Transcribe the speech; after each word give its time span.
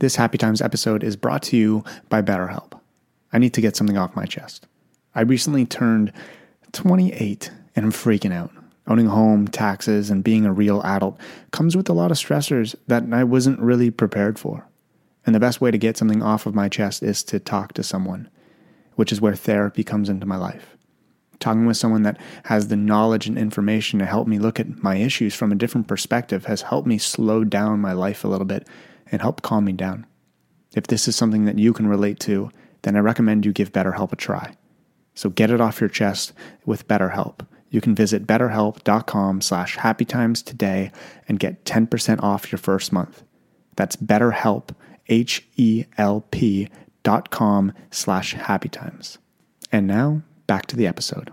This 0.00 0.14
Happy 0.14 0.38
Times 0.38 0.62
episode 0.62 1.02
is 1.02 1.16
brought 1.16 1.42
to 1.44 1.56
you 1.56 1.82
by 2.08 2.22
BetterHelp. 2.22 2.78
I 3.32 3.38
need 3.38 3.52
to 3.54 3.60
get 3.60 3.74
something 3.74 3.96
off 3.96 4.14
my 4.14 4.26
chest. 4.26 4.64
I 5.12 5.22
recently 5.22 5.66
turned 5.66 6.12
28 6.70 7.50
and 7.74 7.86
I'm 7.86 7.90
freaking 7.90 8.32
out. 8.32 8.52
Owning 8.86 9.08
a 9.08 9.10
home, 9.10 9.48
taxes, 9.48 10.08
and 10.08 10.22
being 10.22 10.46
a 10.46 10.52
real 10.52 10.82
adult 10.82 11.18
comes 11.50 11.76
with 11.76 11.88
a 11.88 11.92
lot 11.92 12.12
of 12.12 12.16
stressors 12.16 12.76
that 12.86 13.12
I 13.12 13.24
wasn't 13.24 13.58
really 13.58 13.90
prepared 13.90 14.38
for. 14.38 14.68
And 15.26 15.34
the 15.34 15.40
best 15.40 15.60
way 15.60 15.72
to 15.72 15.78
get 15.78 15.96
something 15.96 16.22
off 16.22 16.46
of 16.46 16.54
my 16.54 16.68
chest 16.68 17.02
is 17.02 17.24
to 17.24 17.40
talk 17.40 17.72
to 17.72 17.82
someone, 17.82 18.30
which 18.94 19.10
is 19.10 19.20
where 19.20 19.34
therapy 19.34 19.82
comes 19.82 20.08
into 20.08 20.26
my 20.26 20.36
life. 20.36 20.76
Talking 21.40 21.66
with 21.66 21.76
someone 21.76 22.02
that 22.02 22.20
has 22.44 22.68
the 22.68 22.76
knowledge 22.76 23.26
and 23.26 23.36
information 23.36 23.98
to 23.98 24.06
help 24.06 24.28
me 24.28 24.38
look 24.38 24.60
at 24.60 24.80
my 24.80 24.94
issues 24.94 25.34
from 25.34 25.50
a 25.50 25.56
different 25.56 25.88
perspective 25.88 26.44
has 26.44 26.62
helped 26.62 26.86
me 26.86 26.98
slow 26.98 27.42
down 27.42 27.80
my 27.80 27.92
life 27.92 28.22
a 28.22 28.28
little 28.28 28.46
bit 28.46 28.64
and 29.10 29.20
help 29.20 29.42
calm 29.42 29.64
me 29.64 29.72
down. 29.72 30.06
If 30.74 30.86
this 30.86 31.08
is 31.08 31.16
something 31.16 31.44
that 31.46 31.58
you 31.58 31.72
can 31.72 31.88
relate 31.88 32.20
to, 32.20 32.50
then 32.82 32.96
I 32.96 33.00
recommend 33.00 33.44
you 33.44 33.52
give 33.52 33.72
BetterHelp 33.72 34.12
a 34.12 34.16
try. 34.16 34.54
So 35.14 35.30
get 35.30 35.50
it 35.50 35.60
off 35.60 35.80
your 35.80 35.88
chest 35.88 36.32
with 36.64 36.86
BetterHelp. 36.86 37.46
You 37.70 37.80
can 37.80 37.94
visit 37.94 38.26
betterhelp.com 38.26 39.40
slash 39.40 39.76
happytimes 39.76 40.42
today 40.42 40.92
and 41.26 41.38
get 41.38 41.64
10% 41.64 42.22
off 42.22 42.50
your 42.50 42.58
first 42.58 42.92
month. 42.92 43.24
That's 43.76 43.96
betterhelp, 43.96 44.70
H-E-L-P 45.08 46.68
dot 47.02 47.30
com 47.30 47.72
slash 47.90 48.34
happytimes. 48.34 49.18
And 49.70 49.86
now, 49.86 50.22
back 50.46 50.66
to 50.66 50.76
the 50.76 50.86
episode. 50.86 51.32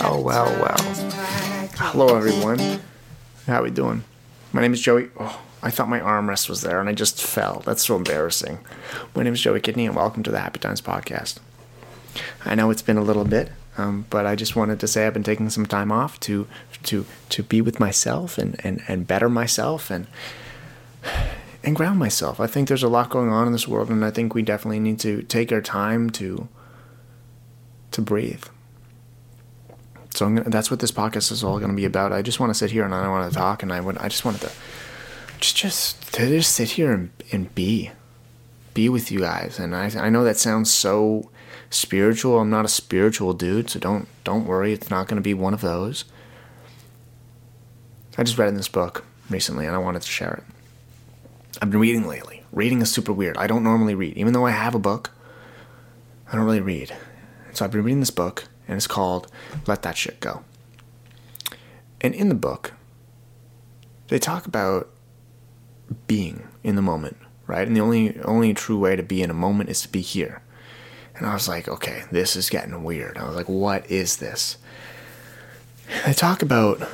Well, 0.00 0.22
well, 0.22 0.60
well. 0.60 0.76
Hello, 1.76 2.16
everyone. 2.16 2.80
How 3.46 3.64
we 3.64 3.70
doing? 3.70 4.04
My 4.52 4.60
name 4.60 4.72
is 4.72 4.80
Joey. 4.80 5.08
Oh, 5.18 5.40
I 5.60 5.70
thought 5.70 5.88
my 5.88 5.98
armrest 5.98 6.48
was 6.48 6.60
there 6.60 6.78
and 6.78 6.88
I 6.88 6.92
just 6.92 7.20
fell. 7.20 7.62
That's 7.64 7.86
so 7.86 7.96
embarrassing. 7.96 8.60
My 9.16 9.24
name 9.24 9.32
is 9.32 9.40
Joey 9.40 9.60
Kidney 9.60 9.86
and 9.86 9.96
welcome 9.96 10.22
to 10.22 10.30
the 10.30 10.38
Happy 10.38 10.60
Times 10.60 10.80
podcast. 10.80 11.38
I 12.44 12.54
know 12.54 12.70
it's 12.70 12.82
been 12.82 12.96
a 12.96 13.02
little 13.02 13.24
bit, 13.24 13.50
um, 13.76 14.06
but 14.08 14.24
I 14.24 14.36
just 14.36 14.54
wanted 14.54 14.78
to 14.80 14.86
say 14.86 15.04
I've 15.04 15.14
been 15.14 15.24
taking 15.24 15.50
some 15.50 15.66
time 15.66 15.90
off 15.90 16.20
to 16.20 16.46
to 16.84 17.04
to 17.30 17.42
be 17.42 17.60
with 17.60 17.80
myself 17.80 18.38
and 18.38 18.60
and 18.64 18.82
and 18.86 19.06
better 19.06 19.28
myself 19.28 19.90
and 19.90 20.06
and 21.64 21.74
ground 21.74 21.98
myself. 21.98 22.38
I 22.38 22.46
think 22.46 22.68
there's 22.68 22.84
a 22.84 22.88
lot 22.88 23.10
going 23.10 23.30
on 23.30 23.48
in 23.48 23.52
this 23.52 23.66
world, 23.66 23.90
and 23.90 24.04
I 24.04 24.12
think 24.12 24.32
we 24.32 24.42
definitely 24.42 24.80
need 24.80 25.00
to 25.00 25.22
take 25.22 25.50
our 25.50 25.62
time 25.62 26.08
to 26.10 26.46
to 27.90 28.00
breathe. 28.00 28.44
So 30.18 30.26
gonna, 30.26 30.50
that's 30.50 30.68
what 30.68 30.80
this 30.80 30.90
podcast 30.90 31.30
is 31.30 31.44
all 31.44 31.58
going 31.58 31.70
to 31.70 31.76
be 31.76 31.84
about. 31.84 32.12
I 32.12 32.22
just 32.22 32.40
want 32.40 32.50
to 32.50 32.54
sit 32.54 32.72
here 32.72 32.84
and 32.84 32.92
I 32.92 33.04
don't 33.04 33.12
want 33.12 33.32
to 33.32 33.38
talk, 33.38 33.62
and 33.62 33.72
I 33.72 33.80
would 33.80 33.96
I 33.98 34.08
just 34.08 34.24
wanted 34.24 34.40
to 34.40 34.50
just 35.38 35.56
just 35.56 36.12
to 36.14 36.26
just 36.26 36.52
sit 36.52 36.70
here 36.70 36.90
and, 36.90 37.10
and 37.30 37.54
be 37.54 37.92
be 38.74 38.88
with 38.88 39.12
you 39.12 39.20
guys. 39.20 39.60
And 39.60 39.76
I 39.76 39.88
I 39.96 40.10
know 40.10 40.24
that 40.24 40.36
sounds 40.36 40.72
so 40.72 41.30
spiritual. 41.70 42.40
I'm 42.40 42.50
not 42.50 42.64
a 42.64 42.68
spiritual 42.68 43.32
dude, 43.32 43.70
so 43.70 43.78
don't 43.78 44.08
don't 44.24 44.44
worry. 44.44 44.72
It's 44.72 44.90
not 44.90 45.06
going 45.06 45.18
to 45.18 45.22
be 45.22 45.34
one 45.34 45.54
of 45.54 45.60
those. 45.60 46.04
I 48.16 48.24
just 48.24 48.38
read 48.38 48.48
in 48.48 48.56
this 48.56 48.66
book 48.66 49.04
recently, 49.30 49.66
and 49.66 49.76
I 49.76 49.78
wanted 49.78 50.02
to 50.02 50.08
share 50.08 50.42
it. 50.42 51.22
I've 51.62 51.70
been 51.70 51.78
reading 51.78 52.08
lately. 52.08 52.42
Reading 52.50 52.82
is 52.82 52.90
super 52.90 53.12
weird. 53.12 53.36
I 53.36 53.46
don't 53.46 53.62
normally 53.62 53.94
read, 53.94 54.16
even 54.16 54.32
though 54.32 54.46
I 54.46 54.50
have 54.50 54.74
a 54.74 54.80
book. 54.80 55.12
I 56.26 56.34
don't 56.34 56.44
really 56.44 56.60
read. 56.60 56.92
So 57.52 57.64
I've 57.64 57.70
been 57.70 57.84
reading 57.84 58.00
this 58.00 58.10
book, 58.10 58.48
and 58.68 58.76
it's 58.76 58.86
called 58.86 59.26
Let 59.66 59.82
That 59.82 59.96
Shit 59.96 60.20
Go. 60.20 60.44
And 62.00 62.14
in 62.14 62.28
the 62.28 62.34
book, 62.34 62.74
they 64.08 64.18
talk 64.18 64.46
about 64.46 64.88
being 66.06 66.46
in 66.62 66.76
the 66.76 66.82
moment, 66.82 67.16
right? 67.46 67.66
And 67.66 67.76
the 67.76 67.80
only 67.80 68.20
only 68.20 68.54
true 68.54 68.78
way 68.78 68.94
to 68.94 69.02
be 69.02 69.22
in 69.22 69.30
a 69.30 69.34
moment 69.34 69.70
is 69.70 69.82
to 69.82 69.88
be 69.88 70.00
here. 70.00 70.42
And 71.16 71.26
I 71.26 71.34
was 71.34 71.48
like, 71.48 71.66
okay, 71.66 72.04
this 72.12 72.36
is 72.36 72.48
getting 72.48 72.84
weird. 72.84 73.18
I 73.18 73.26
was 73.26 73.34
like, 73.34 73.48
what 73.48 73.90
is 73.90 74.18
this? 74.18 74.56
They 76.06 76.12
talk 76.12 76.42
about 76.42 76.86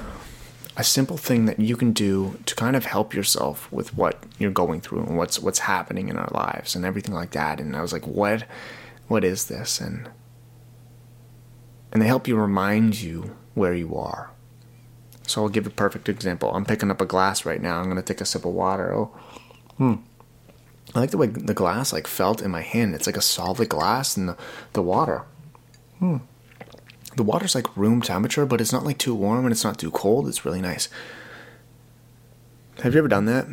a 0.77 0.85
simple 0.85 1.17
thing 1.17 1.45
that 1.45 1.61
you 1.61 1.77
can 1.77 1.93
do 1.93 2.39
to 2.47 2.55
kind 2.55 2.75
of 2.75 2.87
help 2.87 3.15
yourself 3.15 3.71
with 3.71 3.95
what 3.95 4.23
you're 4.39 4.51
going 4.51 4.81
through 4.81 5.01
and 5.01 5.17
what's 5.17 5.39
what's 5.39 5.61
happening 5.61 6.09
in 6.09 6.17
our 6.17 6.31
lives 6.33 6.75
and 6.75 6.85
everything 6.85 7.15
like 7.15 7.33
that. 7.33 7.61
And 7.61 7.77
I 7.77 7.83
was 7.83 7.93
like, 7.93 8.07
what 8.07 8.45
what 9.09 9.25
is 9.25 9.47
this? 9.47 9.81
And 9.81 10.09
and 11.95 12.03
they 12.03 12.07
help 12.09 12.29
you 12.29 12.37
remind 12.37 13.01
you 13.01 13.37
where 13.55 13.73
you 13.73 13.97
are. 13.97 14.33
So 15.27 15.43
I'll 15.43 15.49
give 15.49 15.67
a 15.67 15.71
perfect 15.71 16.09
example. 16.09 16.51
I'm 16.53 16.67
picking 16.67 16.91
up 16.91 17.01
a 17.01 17.07
glass 17.07 17.47
right 17.47 17.63
now. 17.63 17.79
I'm 17.79 17.89
gonna 17.89 18.03
take 18.03 18.21
a 18.21 18.27
sip 18.27 18.45
of 18.45 18.53
water. 18.53 18.93
Oh, 18.93 19.07
hmm. 19.79 19.95
I 20.95 21.01
like 21.01 21.13
the 21.13 21.17
way 21.17 21.29
the 21.29 21.55
glass 21.55 21.93
like 21.93 22.07
felt 22.07 22.43
in 22.43 22.51
my 22.51 22.61
hand. 22.61 22.95
It's 22.95 23.07
like 23.07 23.17
a 23.17 23.23
solid 23.23 23.69
glass, 23.69 24.17
and 24.17 24.29
the 24.29 24.37
the 24.75 24.83
water. 24.83 25.23
Hmm. 26.01 26.19
The 27.17 27.23
water's 27.23 27.55
like 27.55 27.75
room 27.77 28.03
temperature, 28.03 28.45
but 28.45 28.61
it's 28.61 28.73
not 28.73 28.85
like 28.85 28.99
too 28.99 29.15
warm 29.15 29.47
and 29.47 29.53
it's 29.53 29.65
not 29.65 29.79
too 29.79 29.93
cold. 29.93 30.29
It's 30.29 30.45
really 30.45 30.61
nice. 30.61 30.89
Have 32.83 32.93
you 32.93 32.99
ever 32.99 33.09
done 33.09 33.27
that? 33.27 33.47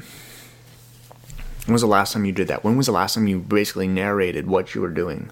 When 1.66 1.74
was 1.74 1.82
the 1.82 1.88
last 1.88 2.14
time 2.14 2.26
you 2.26 2.32
did 2.32 2.48
that? 2.48 2.64
When 2.64 2.76
was 2.76 2.88
the 2.88 2.92
last 2.92 3.14
time 3.14 3.28
you 3.28 3.40
basically 3.40 3.88
narrated 3.88 4.48
what 4.48 4.74
you 4.74 4.82
were 4.82 4.90
doing? 4.90 5.30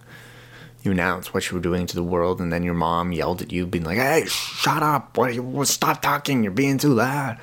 You 0.82 0.92
announced 0.92 1.34
what 1.34 1.50
you 1.50 1.56
were 1.56 1.62
doing 1.62 1.86
to 1.88 1.96
the 1.96 2.04
world, 2.04 2.40
and 2.40 2.54
then 2.54 2.64
your 2.64 2.74
mom 2.74 3.12
yelled 3.12 3.42
at 3.42 3.52
you, 3.52 3.66
being 3.66 3.84
like, 3.84 3.98
"Hey, 3.98 4.26
shut 4.28 4.82
up! 4.82 5.18
Stop 5.66 6.02
talking! 6.02 6.44
You're 6.44 6.52
being 6.52 6.78
too 6.78 6.94
loud." 6.94 7.38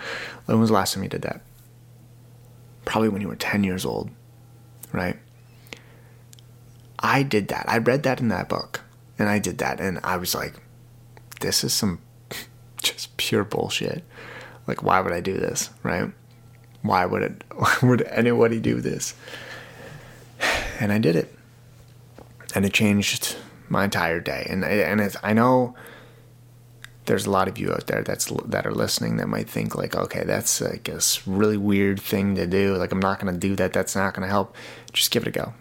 When 0.47 0.59
was 0.59 0.71
the 0.71 0.75
last 0.75 0.95
time 0.95 1.03
you 1.03 1.09
did 1.09 1.23
that? 1.23 1.43
Probably 2.85 3.09
when 3.09 3.21
you 3.21 3.29
were 3.29 3.37
ten 3.37 3.65
years 3.65 3.85
old, 3.85 4.11
right? 4.93 5.19
I 6.99 7.23
did 7.23 7.49
that. 7.49 7.67
I 7.69 7.79
read 7.79 8.05
that 8.05 8.21
in 8.21 8.29
that 8.29 8.49
book, 8.49 8.81
and 9.19 9.29
I 9.29 9.39
did 9.39 9.59
that, 9.59 9.81
and 9.81 10.01
I 10.03 10.17
was 10.17 10.35
like, 10.35 10.55
"This 11.41 11.63
is 11.63 11.75
some 11.75 12.01
just 12.83 13.17
pure 13.19 13.45
bullshit. 13.45 14.03
Like, 14.67 14.83
why 14.83 15.01
would 15.01 15.13
I 15.13 15.21
do 15.21 15.35
this, 15.35 15.71
right? 15.83 16.11
Why 16.81 17.05
would 17.05 17.23
it? 17.23 17.45
Why 17.55 17.77
would 17.83 18.03
anybody 18.03 18.61
do 18.61 18.81
this?" 18.81 19.15
And 20.79 20.93
I 20.93 20.99
did 20.99 21.17
it 21.17 21.37
and 22.57 22.65
it 22.65 22.73
changed 22.73 23.37
my 23.69 23.85
entire 23.85 24.19
day. 24.19 24.47
And 24.49 24.65
and 24.65 25.15
I 25.23 25.35
know 25.35 25.77
there's 27.05 27.27
a 27.27 27.31
lot 27.31 27.49
of 27.49 27.59
you 27.59 27.71
out 27.71 27.87
there 27.87 28.03
that's 28.03 28.33
that 28.47 28.67
are 28.67 28.73
listening 28.73 29.19
that 29.19 29.29
might 29.29 29.49
think 29.49 29.75
like, 29.75 29.95
okay, 29.95 30.25
that's 30.25 30.63
like 30.63 30.89
a 30.89 30.99
really 31.27 31.59
weird 31.59 32.01
thing 32.01 32.35
to 32.37 32.47
do. 32.47 32.75
Like 32.77 32.93
I'm 32.93 32.99
not 32.99 33.21
gonna 33.21 33.37
do 33.37 33.57
that. 33.57 33.75
That's 33.75 33.95
not 33.95 34.15
gonna 34.15 34.27
help. 34.27 34.57
Just 34.95 35.11
give 35.11 35.23
it 35.25 35.29
a 35.29 35.33
go. 35.33 35.53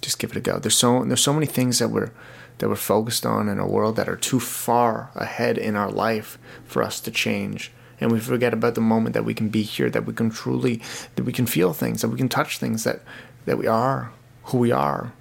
Just 0.00 0.18
give 0.18 0.30
it 0.30 0.38
a 0.38 0.40
go. 0.40 0.58
There's 0.58 0.74
so 0.74 1.04
there's 1.04 1.20
so 1.20 1.34
many 1.34 1.46
things 1.46 1.78
that 1.78 1.90
we're 1.90 2.10
that 2.56 2.70
we're 2.70 2.76
focused 2.76 3.26
on 3.26 3.46
in 3.50 3.58
a 3.58 3.66
world 3.66 3.96
that 3.96 4.08
are 4.08 4.16
too 4.16 4.40
far 4.40 5.10
ahead 5.14 5.58
in 5.58 5.76
our 5.76 5.90
life 5.90 6.38
for 6.64 6.82
us 6.82 7.00
to 7.00 7.10
change. 7.10 7.70
And 8.00 8.10
we 8.10 8.18
forget 8.18 8.54
about 8.54 8.76
the 8.76 8.80
moment 8.80 9.12
that 9.12 9.26
we 9.26 9.34
can 9.34 9.50
be 9.50 9.62
here, 9.62 9.90
that 9.90 10.06
we 10.06 10.14
can 10.14 10.30
truly, 10.30 10.80
that 11.16 11.24
we 11.24 11.34
can 11.34 11.44
feel 11.44 11.74
things, 11.74 12.00
that 12.00 12.08
we 12.08 12.16
can 12.16 12.30
touch 12.30 12.56
things, 12.56 12.84
that 12.84 13.02
that 13.44 13.58
we 13.58 13.66
are 13.66 14.10
who 14.46 14.58
we 14.58 14.72
are, 14.72 15.12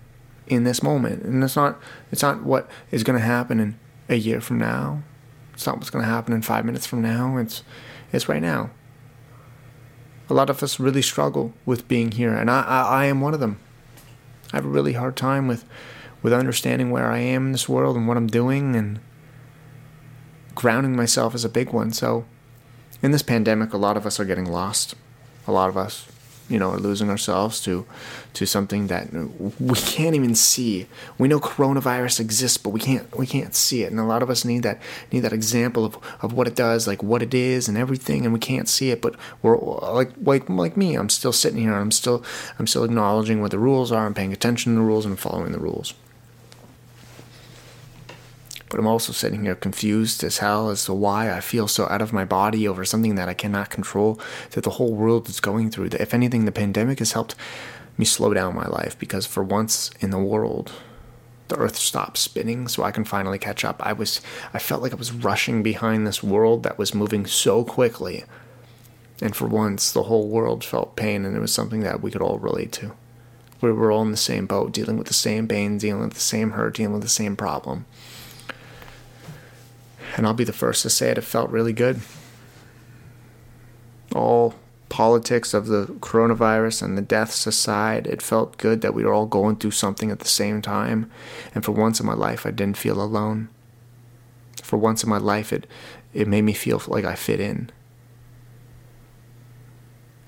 in 0.48 0.64
this 0.64 0.84
moment. 0.84 1.24
And 1.24 1.44
it's 1.44 1.56
not 1.56 1.80
it's 2.12 2.22
not 2.22 2.44
what 2.44 2.70
is 2.92 3.04
going 3.04 3.20
to 3.20 3.26
happen 3.26 3.60
in 3.60 3.80
a 4.10 4.16
year 4.16 4.42
from 4.42 4.58
now. 4.58 5.04
It's 5.54 5.66
not 5.66 5.78
what's 5.78 5.90
going 5.90 6.04
to 6.04 6.12
happen 6.12 6.34
in 6.34 6.42
5 6.42 6.66
minutes 6.66 6.86
from 6.86 7.02
now. 7.02 7.38
It's 7.38 7.64
it's 8.12 8.30
right 8.30 8.42
now. 8.42 8.72
A 10.30 10.34
lot 10.34 10.50
of 10.50 10.64
us 10.64 10.80
really 10.80 11.02
struggle 11.02 11.54
with 11.66 11.88
being 11.88 12.12
here, 12.12 12.34
and 12.34 12.50
I, 12.50 12.62
I, 12.64 12.82
I 12.82 13.06
am 13.06 13.22
one 13.22 13.36
of 13.36 13.40
them. 13.40 13.60
I 14.52 14.58
have 14.58 14.66
a 14.66 14.70
really 14.70 14.94
hard 14.94 15.16
time 15.16 15.48
with 15.48 15.66
with 16.22 16.34
understanding 16.34 16.90
where 16.90 17.12
I 17.12 17.20
am 17.20 17.48
in 17.48 17.52
this 17.52 17.70
world 17.70 17.96
and 17.96 18.08
what 18.08 18.18
I'm 18.18 18.28
doing 18.28 18.76
and 18.76 19.00
grounding 20.56 20.96
myself 20.96 21.36
is 21.36 21.46
a 21.46 21.50
big 21.50 21.72
one. 21.72 21.92
So 21.92 22.26
in 23.04 23.12
this 23.12 23.22
pandemic, 23.22 23.74
a 23.74 23.78
lot 23.78 23.98
of 23.98 24.06
us 24.08 24.20
are 24.20 24.26
getting 24.26 24.46
lost. 24.46 24.96
A 25.48 25.52
lot 25.52 25.70
of 25.70 25.78
us. 25.78 26.08
You 26.50 26.60
know, 26.60 26.72
losing 26.72 27.10
ourselves 27.10 27.62
to 27.62 27.86
to 28.34 28.46
something 28.46 28.88
that 28.88 29.08
we 29.60 29.76
can't 29.76 30.16
even 30.16 30.36
see. 30.36 30.88
We 31.18 31.28
know 31.28 31.40
coronavirus 31.40 32.20
exists, 32.20 32.58
but 32.58 32.70
we 32.70 32.80
can't 32.80 33.16
we 33.18 33.26
can't 33.26 33.56
see 33.56 33.84
it. 33.84 33.92
And 33.92 34.00
a 34.00 34.04
lot 34.04 34.22
of 34.22 34.30
us 34.30 34.46
need 34.46 34.64
that 34.64 34.82
need 35.12 35.22
that 35.22 35.34
example 35.34 35.86
of, 35.86 35.98
of 36.22 36.34
what 36.34 36.48
it 36.48 36.56
does, 36.56 36.88
like 36.88 37.02
what 37.02 37.24
it 37.24 37.34
is 37.34 37.68
and 37.68 37.78
everything, 37.78 38.26
and 38.26 38.34
we 38.34 38.40
can't 38.40 38.70
see 38.70 38.92
it. 38.92 39.02
But 39.02 39.16
we're 39.42 39.58
like 39.58 40.12
like 40.22 40.50
like 40.50 40.78
me, 40.78 40.96
I'm 40.96 41.10
still 41.10 41.34
sitting 41.34 41.62
here. 41.62 41.74
I'm 41.74 41.92
still 41.92 42.24
I'm 42.60 42.68
still 42.68 42.84
acknowledging 42.84 43.42
what 43.42 43.52
the 43.52 43.60
rules 43.60 43.92
are. 43.92 44.06
I'm 44.06 44.14
paying 44.14 44.34
attention 44.34 44.74
to 44.74 44.80
the 44.80 44.86
rules 44.86 45.06
and 45.06 45.20
following 45.20 45.52
the 45.52 45.60
rules. 45.60 45.94
But 48.76 48.82
I'm 48.82 48.88
also 48.88 49.14
sitting 49.14 49.46
here 49.46 49.56
confused 49.56 50.22
as 50.22 50.40
hell 50.40 50.70
as 50.70 50.84
to 50.84 50.94
why 50.94 51.32
I 51.32 51.40
feel 51.40 51.66
so 51.66 51.88
out 51.88 52.02
of 52.02 52.12
my 52.12 52.26
body 52.26 52.68
over 52.68 52.84
something 52.84 53.16
that 53.16 53.30
I 53.30 53.34
cannot 53.34 53.70
control, 53.70 54.20
that 54.52 54.66
the 54.66 54.72
whole 54.72 54.94
world 54.94 55.30
is 55.30 55.40
going 55.40 55.72
through. 55.72 55.92
If 55.94 56.14
anything, 56.14 56.44
the 56.44 56.52
pandemic 56.52 57.00
has 57.00 57.14
helped 57.14 57.36
me 57.98 58.04
slow 58.04 58.34
down 58.34 58.54
my 58.54 58.68
life 58.68 59.00
because 59.00 59.26
for 59.26 59.46
once 59.46 59.92
in 60.02 60.10
the 60.10 60.20
world, 60.20 60.74
the 61.48 61.56
earth 61.56 61.78
stopped 61.78 62.18
spinning 62.18 62.68
so 62.68 62.84
I 62.84 62.92
can 62.92 63.06
finally 63.06 63.40
catch 63.40 63.64
up. 63.64 63.78
I 63.80 63.94
was 63.94 64.20
I 64.54 64.60
felt 64.60 64.82
like 64.82 64.92
I 64.92 64.96
was 64.96 65.14
rushing 65.14 65.64
behind 65.64 66.06
this 66.06 66.22
world 66.22 66.64
that 66.64 66.78
was 66.78 66.94
moving 66.94 67.26
so 67.26 67.64
quickly. 67.64 68.26
And 69.22 69.38
for 69.38 69.48
once 69.48 69.90
the 69.90 70.04
whole 70.04 70.28
world 70.28 70.66
felt 70.66 70.98
pain 70.98 71.24
and 71.24 71.34
it 71.34 71.40
was 71.40 71.54
something 71.54 71.80
that 71.84 72.02
we 72.02 72.12
could 72.12 72.22
all 72.22 72.40
relate 72.40 72.74
to. 72.74 72.92
We 73.62 73.72
were 73.72 73.90
all 73.90 74.02
in 74.02 74.12
the 74.12 74.18
same 74.18 74.48
boat, 74.48 74.74
dealing 74.74 74.98
with 74.98 75.08
the 75.08 75.14
same 75.14 75.48
pain, 75.48 75.78
dealing 75.78 76.02
with 76.02 76.16
the 76.16 76.20
same 76.20 76.52
hurt, 76.52 76.76
dealing 76.76 76.92
with 76.92 77.04
the 77.04 77.08
same 77.08 77.38
problem. 77.38 77.86
And 80.16 80.26
I'll 80.26 80.34
be 80.34 80.44
the 80.44 80.54
first 80.54 80.82
to 80.84 80.90
say 80.90 81.10
it, 81.10 81.18
it 81.18 81.24
felt 81.24 81.50
really 81.50 81.74
good. 81.74 82.00
All 84.14 84.56
politics 84.88 85.54
of 85.54 85.68
the 85.68 85.88
coronavirus 86.00 86.84
and 86.84 86.98
the 86.98 87.02
deaths 87.02 87.46
aside, 87.46 88.08
it 88.08 88.22
felt 88.22 88.58
good 88.58 88.82
that 88.82 88.94
we 88.94 89.04
were 89.04 89.14
all 89.14 89.26
going 89.26 89.58
through 89.58 89.72
something 89.72 90.10
at 90.10 90.20
the 90.20 90.28
same 90.28 90.62
time. 90.62 91.12
And 91.54 91.66
for 91.66 91.74
once 91.74 92.00
in 92.00 92.06
my 92.06 92.14
life, 92.14 92.46
I 92.46 92.52
didn't 92.52 92.78
feel 92.78 93.02
alone. 93.02 93.50
For 94.64 94.78
once 94.78 95.04
in 95.04 95.10
my 95.10 95.18
life, 95.18 95.52
it, 95.52 95.68
it 96.14 96.28
made 96.28 96.44
me 96.44 96.54
feel 96.54 96.82
like 96.88 97.04
I 97.04 97.16
fit 97.16 97.42
in. 97.42 97.72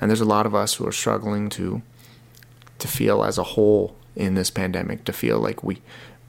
And 0.01 0.12
there's 0.12 0.22
a 0.22 0.25
lot 0.25 0.45
of 0.45 0.54
us 0.54 0.75
who 0.75 0.88
are 0.88 0.92
struggling 0.92 1.50
to 1.51 1.81
to 2.80 2.88
feel 2.88 3.24
as 3.24 3.39
a 3.39 3.44
whole 3.44 3.95
in 4.16 4.36
this 4.36 4.51
pandemic, 4.51 5.04
to 5.06 5.13
feel 5.13 5.39
like 5.39 5.63
we 5.63 5.81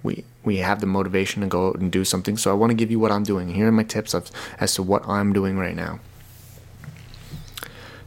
we 0.03 0.25
we 0.49 0.57
have 0.57 0.81
the 0.81 0.87
motivation 0.87 1.43
to 1.43 1.47
go 1.47 1.69
out 1.69 1.77
and 1.79 1.93
do 1.93 2.07
something. 2.07 2.39
So 2.39 2.51
I 2.51 2.55
want 2.55 2.71
to 2.71 2.75
give 2.75 2.91
you 2.91 2.99
what 2.99 3.13
I'm 3.13 3.23
doing. 3.23 3.51
Here 3.51 3.69
are 3.69 3.73
my 3.73 3.85
tips 3.85 4.15
of, 4.15 4.31
as 4.59 4.75
to 4.75 4.83
what 4.83 5.07
I'm 5.07 5.35
doing 5.35 5.59
right 5.59 5.77
now. 5.77 6.01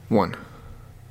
One, 0.09 0.35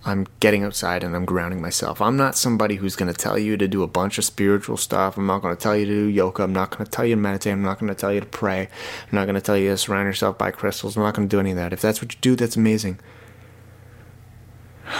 I'm 0.04 0.26
getting 0.40 0.64
outside 0.64 1.04
and 1.04 1.14
I'm 1.14 1.24
grounding 1.24 1.62
myself. 1.62 2.02
I'm 2.02 2.16
not 2.16 2.36
somebody 2.36 2.74
who's 2.74 2.96
going 2.96 3.12
to 3.12 3.16
tell 3.16 3.38
you 3.38 3.56
to 3.56 3.68
do 3.68 3.84
a 3.84 3.86
bunch 3.86 4.18
of 4.18 4.24
spiritual 4.24 4.76
stuff. 4.76 5.16
I'm 5.16 5.26
not 5.26 5.40
going 5.40 5.54
to 5.54 5.62
tell 5.62 5.76
you 5.76 5.86
to 5.86 5.92
do 5.92 6.06
yoga. 6.06 6.42
I'm 6.42 6.52
not 6.52 6.70
going 6.70 6.84
to 6.84 6.90
tell 6.90 7.04
you 7.04 7.14
to 7.14 7.20
meditate. 7.20 7.52
I'm 7.52 7.62
not 7.62 7.78
going 7.78 7.94
to 7.94 7.94
tell 7.94 8.12
you 8.12 8.20
to 8.20 8.26
pray. 8.26 8.62
I'm 8.62 9.16
not 9.16 9.26
going 9.26 9.36
to 9.36 9.40
tell 9.40 9.56
you 9.56 9.70
to 9.70 9.78
surround 9.78 10.06
yourself 10.06 10.36
by 10.36 10.50
crystals. 10.50 10.96
I'm 10.96 11.04
not 11.04 11.14
going 11.14 11.28
to 11.28 11.34
do 11.34 11.38
any 11.38 11.52
of 11.52 11.56
that. 11.56 11.72
If 11.72 11.80
that's 11.80 12.02
what 12.02 12.12
you 12.12 12.18
do, 12.20 12.34
that's 12.34 12.56
amazing. 12.56 12.98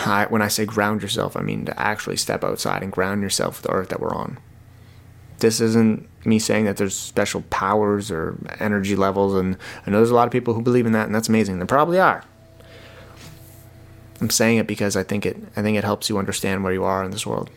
I, 0.06 0.26
when 0.28 0.42
I 0.42 0.48
say 0.48 0.64
ground 0.64 1.02
yourself, 1.02 1.36
I 1.36 1.40
mean 1.40 1.64
to 1.64 1.80
actually 1.80 2.18
step 2.18 2.44
outside 2.44 2.84
and 2.84 2.92
ground 2.92 3.22
yourself 3.22 3.56
with 3.56 3.64
the 3.64 3.72
earth 3.72 3.88
that 3.88 4.00
we're 4.00 4.14
on. 4.14 4.38
This 5.40 5.60
isn't 5.60 6.08
me 6.24 6.38
saying 6.38 6.66
that 6.66 6.76
there's 6.76 6.96
special 6.96 7.42
powers 7.50 8.10
or 8.10 8.38
energy 8.58 8.94
levels, 8.94 9.34
and 9.34 9.56
I 9.86 9.90
know 9.90 9.98
there's 9.98 10.10
a 10.10 10.14
lot 10.14 10.26
of 10.26 10.32
people 10.32 10.54
who 10.54 10.62
believe 10.62 10.86
in 10.86 10.92
that, 10.92 11.06
and 11.06 11.14
that's 11.14 11.28
amazing. 11.28 11.58
There 11.58 11.66
probably 11.66 11.98
are. 11.98 12.24
I'm 14.20 14.30
saying 14.30 14.58
it 14.58 14.66
because 14.66 14.96
I 14.96 15.02
think 15.02 15.24
it 15.24 15.36
I 15.56 15.62
think 15.62 15.78
it 15.78 15.84
helps 15.84 16.08
you 16.08 16.18
understand 16.18 16.62
where 16.62 16.72
you 16.72 16.84
are 16.84 17.02
in 17.02 17.10
this 17.10 17.26
world. 17.26 17.50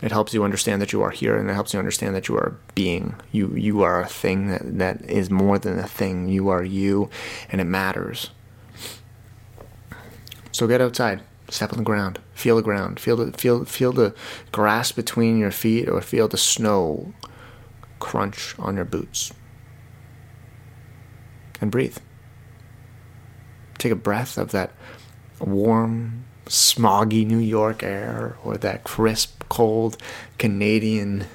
It 0.00 0.12
helps 0.12 0.32
you 0.32 0.44
understand 0.44 0.80
that 0.80 0.92
you 0.92 1.02
are 1.02 1.10
here 1.10 1.36
and 1.36 1.50
it 1.50 1.54
helps 1.54 1.72
you 1.72 1.78
understand 1.78 2.14
that 2.14 2.28
you 2.28 2.36
are 2.36 2.46
a 2.46 2.72
being. 2.74 3.16
You 3.32 3.54
you 3.56 3.82
are 3.82 4.00
a 4.00 4.06
thing 4.06 4.48
that, 4.48 4.78
that 4.78 5.02
is 5.10 5.30
more 5.30 5.58
than 5.58 5.78
a 5.78 5.88
thing. 5.88 6.28
You 6.28 6.50
are 6.50 6.62
you 6.62 7.10
and 7.50 7.60
it 7.60 7.64
matters. 7.64 8.30
So 10.52 10.66
get 10.66 10.80
outside. 10.80 11.22
Step 11.48 11.72
on 11.72 11.78
the 11.78 11.84
ground. 11.84 12.18
Feel 12.34 12.56
the 12.56 12.62
ground. 12.62 13.00
Feel 13.00 13.16
the 13.16 13.32
feel 13.32 13.64
feel 13.64 13.92
the 13.92 14.14
grass 14.52 14.92
between 14.92 15.38
your 15.38 15.50
feet 15.50 15.88
or 15.88 16.00
feel 16.00 16.28
the 16.28 16.36
snow 16.36 17.14
crunch 17.98 18.54
on 18.58 18.76
your 18.76 18.84
boots. 18.84 19.32
And 21.60 21.70
breathe. 21.70 21.98
Take 23.78 23.92
a 23.92 23.96
breath 23.96 24.36
of 24.36 24.50
that 24.52 24.72
warm, 25.40 26.24
smoggy 26.46 27.26
New 27.26 27.38
York 27.38 27.82
air 27.82 28.36
or 28.44 28.56
that 28.58 28.84
crisp, 28.84 29.44
cold 29.48 29.96
Canadian 30.36 31.26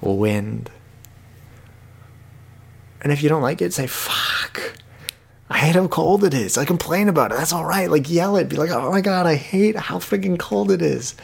wind. 0.00 0.70
And 3.00 3.12
if 3.12 3.22
you 3.22 3.28
don't 3.28 3.42
like 3.42 3.62
it, 3.62 3.72
say, 3.72 3.86
fuck. 3.86 4.41
I 5.50 5.58
hate 5.58 5.74
how 5.74 5.86
cold 5.86 6.24
it 6.24 6.34
is. 6.34 6.56
I 6.56 6.64
complain 6.64 7.08
about 7.08 7.30
it. 7.32 7.38
That's 7.38 7.52
all 7.52 7.64
right. 7.64 7.90
Like, 7.90 8.08
yell 8.10 8.36
it. 8.36 8.48
Be 8.48 8.56
like, 8.56 8.70
oh 8.70 8.90
my 8.90 9.00
God, 9.00 9.26
I 9.26 9.34
hate 9.34 9.76
how 9.76 9.98
freaking 9.98 10.38
cold 10.38 10.70
it 10.70 10.80
is. 10.80 11.14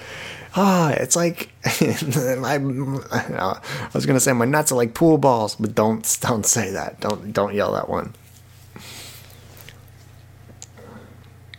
Ah, 0.56 0.90
it's 0.90 1.14
like 1.14 1.50
I, 1.64 2.58
I 2.58 3.88
was 3.92 4.06
gonna 4.06 4.18
say 4.18 4.32
my 4.32 4.44
nuts 4.44 4.72
are 4.72 4.76
like 4.76 4.94
pool 4.94 5.18
balls, 5.18 5.54
but 5.56 5.74
don't 5.74 6.18
don't 6.20 6.46
say 6.46 6.70
that. 6.72 7.00
Don't 7.00 7.32
don't 7.32 7.54
yell 7.54 7.72
that 7.74 7.88
one. 7.88 8.14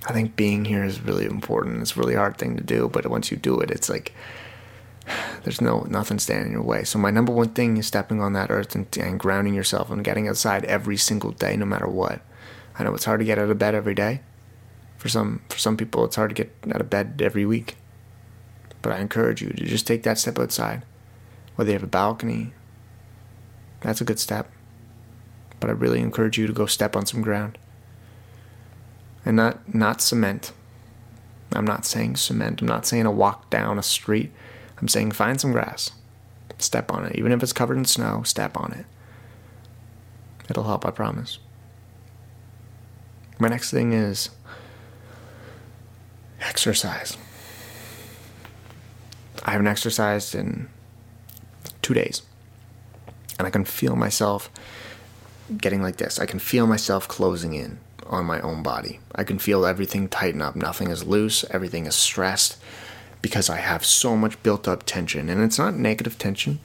I 0.08 0.12
think 0.14 0.36
being 0.36 0.66
here 0.66 0.84
is 0.84 1.02
really 1.02 1.26
important. 1.26 1.82
It's 1.82 1.96
a 1.96 2.00
really 2.00 2.16
hard 2.16 2.38
thing 2.38 2.58
to 2.58 2.64
do, 2.64 2.90
but 2.90 3.06
once 3.06 3.30
you 3.30 3.38
do 3.38 3.60
it, 3.60 3.70
it's 3.70 3.90
like 3.90 4.14
there's 5.44 5.62
no 5.62 5.82
nothing 5.82 6.18
standing 6.18 6.48
in 6.48 6.54
your 6.54 6.64
way. 6.64 6.84
So 6.84 6.98
my 6.98 7.12
number 7.12 7.32
one 7.32 7.50
thing 7.50 7.78
is 7.78 7.88
stepping 7.88 8.22
on 8.22 8.34
that 8.34 8.50
earth 8.50 8.74
and, 8.76 8.88
and 8.98 9.20
grounding 9.20 9.54
yourself 9.54 9.92
and 9.92 10.04
getting 10.04 10.28
outside 10.28 10.66
every 10.66 10.98
single 10.98 11.32
day, 11.32 11.56
no 11.56 11.66
matter 11.66 11.88
what. 11.88 12.22
I 12.80 12.84
know 12.84 12.96
it's 12.96 13.06
hard 13.06 13.20
to 13.20 13.26
get 13.26 13.38
out 13.38 13.50
of 13.50 13.60
bed 13.60 13.76
every 13.76 13.94
day. 13.94 14.22
For 14.98 15.10
some 15.10 15.42
for 15.50 15.58
some 15.58 15.78
people, 15.78 16.06
it's 16.06 16.16
hard 16.16 16.30
to 16.30 16.44
get 16.44 16.52
out 16.74 16.82
of 16.82 16.90
bed 16.90 17.22
every 17.24 17.46
week. 17.46 17.76
But 18.82 18.94
I 18.94 19.00
encourage 19.00 19.42
you 19.42 19.50
to 19.50 19.66
just 19.66 19.86
take 19.86 20.04
that 20.04 20.18
step 20.18 20.40
outside. 20.40 20.84
Whether 21.56 21.72
you 21.72 21.76
have 21.76 21.84
a 21.84 21.88
balcony, 21.88 22.54
that's 23.82 24.02
a 24.02 24.06
good 24.06 24.20
step. 24.20 24.50
But 25.60 25.70
I 25.70 25.74
really 25.74 26.00
encourage 26.00 26.38
you 26.38 26.48
to 26.48 26.54
go 26.54 26.66
step 26.66 26.96
on 26.96 27.06
some 27.06 27.22
ground 27.22 27.58
and 29.26 29.36
not 29.36 29.74
not 29.74 30.02
cement. 30.02 30.54
I'm 31.54 31.66
not 31.66 31.86
saying 31.86 32.16
cement. 32.16 32.62
I'm 32.62 32.68
not 32.68 32.86
saying 32.86 33.06
a 33.06 33.12
walk 33.12 33.50
down 33.50 33.78
a 33.78 33.84
street. 33.84 34.32
I'm 34.80 34.88
saying 34.88 35.12
find 35.12 35.40
some 35.42 35.52
grass. 35.52 35.92
Step 36.58 36.92
on 36.92 37.06
it. 37.06 37.16
Even 37.16 37.32
if 37.32 37.42
it's 37.42 37.54
covered 37.54 37.78
in 37.78 37.86
snow, 37.86 38.24
step 38.24 38.58
on 38.58 38.72
it. 38.74 38.86
It'll 40.50 40.64
help, 40.64 40.86
I 40.86 40.92
promise. 40.92 41.40
My 43.40 43.48
next 43.48 43.72
thing 43.72 43.94
is 43.94 44.30
exercise. 46.42 47.18
I 49.46 49.52
haven't 49.52 49.68
exercised 49.68 50.36
in 50.36 50.70
two 51.82 51.94
days. 51.94 52.22
And 53.38 53.48
I 53.48 53.50
can 53.50 53.64
feel 53.64 53.96
myself 53.96 54.50
getting 55.58 55.82
like 55.82 55.96
this. 55.96 56.20
I 56.20 56.26
can 56.26 56.40
feel 56.40 56.68
myself 56.68 57.08
closing 57.08 57.54
in 57.54 57.80
on 58.06 58.26
my 58.26 58.42
own 58.42 58.62
body. 58.62 59.00
I 59.16 59.24
can 59.24 59.40
feel 59.40 59.66
everything 59.66 60.10
tighten 60.10 60.42
up. 60.42 60.58
Nothing 60.58 60.90
is 60.90 61.06
loose, 61.06 61.46
everything 61.50 61.86
is 61.86 61.96
stressed 61.96 62.58
because 63.22 63.50
I 63.50 63.58
have 63.58 63.86
so 63.86 64.18
much 64.18 64.42
built 64.44 64.68
up 64.68 64.84
tension. 64.86 65.30
And 65.30 65.42
it's 65.42 65.58
not 65.58 65.76
negative 65.76 66.18
tension, 66.18 66.60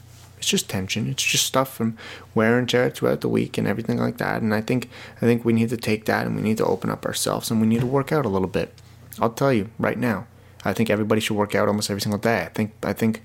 it's 0.45 0.51
just 0.51 0.69
tension. 0.69 1.09
It's 1.09 1.23
just 1.23 1.47
stuff 1.47 1.75
from 1.75 1.97
wear 2.35 2.59
and 2.59 2.69
tear 2.69 2.91
throughout 2.91 3.23
the 3.23 3.31
week 3.31 3.57
and 3.57 3.67
everything 3.67 3.97
like 3.97 4.19
that. 4.19 4.43
And 4.43 4.55
I 4.55 4.61
think 4.61 4.91
I 5.17 5.21
think 5.21 5.43
we 5.43 5.55
need 5.55 5.71
to 5.71 5.79
take 5.79 6.05
that 6.05 6.27
and 6.27 6.37
we 6.37 6.43
need 6.43 6.59
to 6.59 6.67
open 6.67 6.91
up 6.91 7.07
ourselves 7.07 7.51
and 7.51 7.63
we 7.63 7.67
need 7.67 7.81
to 7.81 7.87
work 7.87 8.13
out 8.13 8.27
a 8.27 8.29
little 8.29 8.49
bit. 8.49 8.75
I'll 9.19 9.31
tell 9.31 9.55
you 9.55 9.71
right 9.79 9.99
now. 9.99 10.27
I 10.63 10.75
think 10.75 10.91
everybody 10.91 11.23
should 11.23 11.37
work 11.37 11.55
out 11.55 11.67
almost 11.67 11.89
every 11.89 12.03
single 12.03 12.19
day. 12.19 12.43
I 12.43 12.49
think 12.49 12.73
I 12.83 12.93
think 12.93 13.23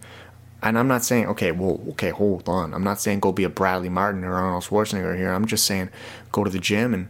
and 0.64 0.80
I'm 0.80 0.88
not 0.88 1.04
saying 1.04 1.28
okay, 1.28 1.52
well, 1.52 1.82
okay, 1.90 2.12
hold 2.12 2.48
on. 2.48 2.74
I'm 2.74 2.86
not 2.86 3.02
saying 3.02 3.20
go 3.20 3.34
be 3.34 3.44
a 3.44 3.50
Bradley 3.50 3.90
Martin 3.90 4.24
or 4.24 4.36
Arnold 4.36 4.64
Schwarzenegger 4.64 5.18
here. 5.18 5.34
I'm 5.34 5.46
just 5.46 5.66
saying 5.66 5.90
go 6.32 6.46
to 6.46 6.50
the 6.50 6.60
gym 6.60 6.94
and 6.94 7.10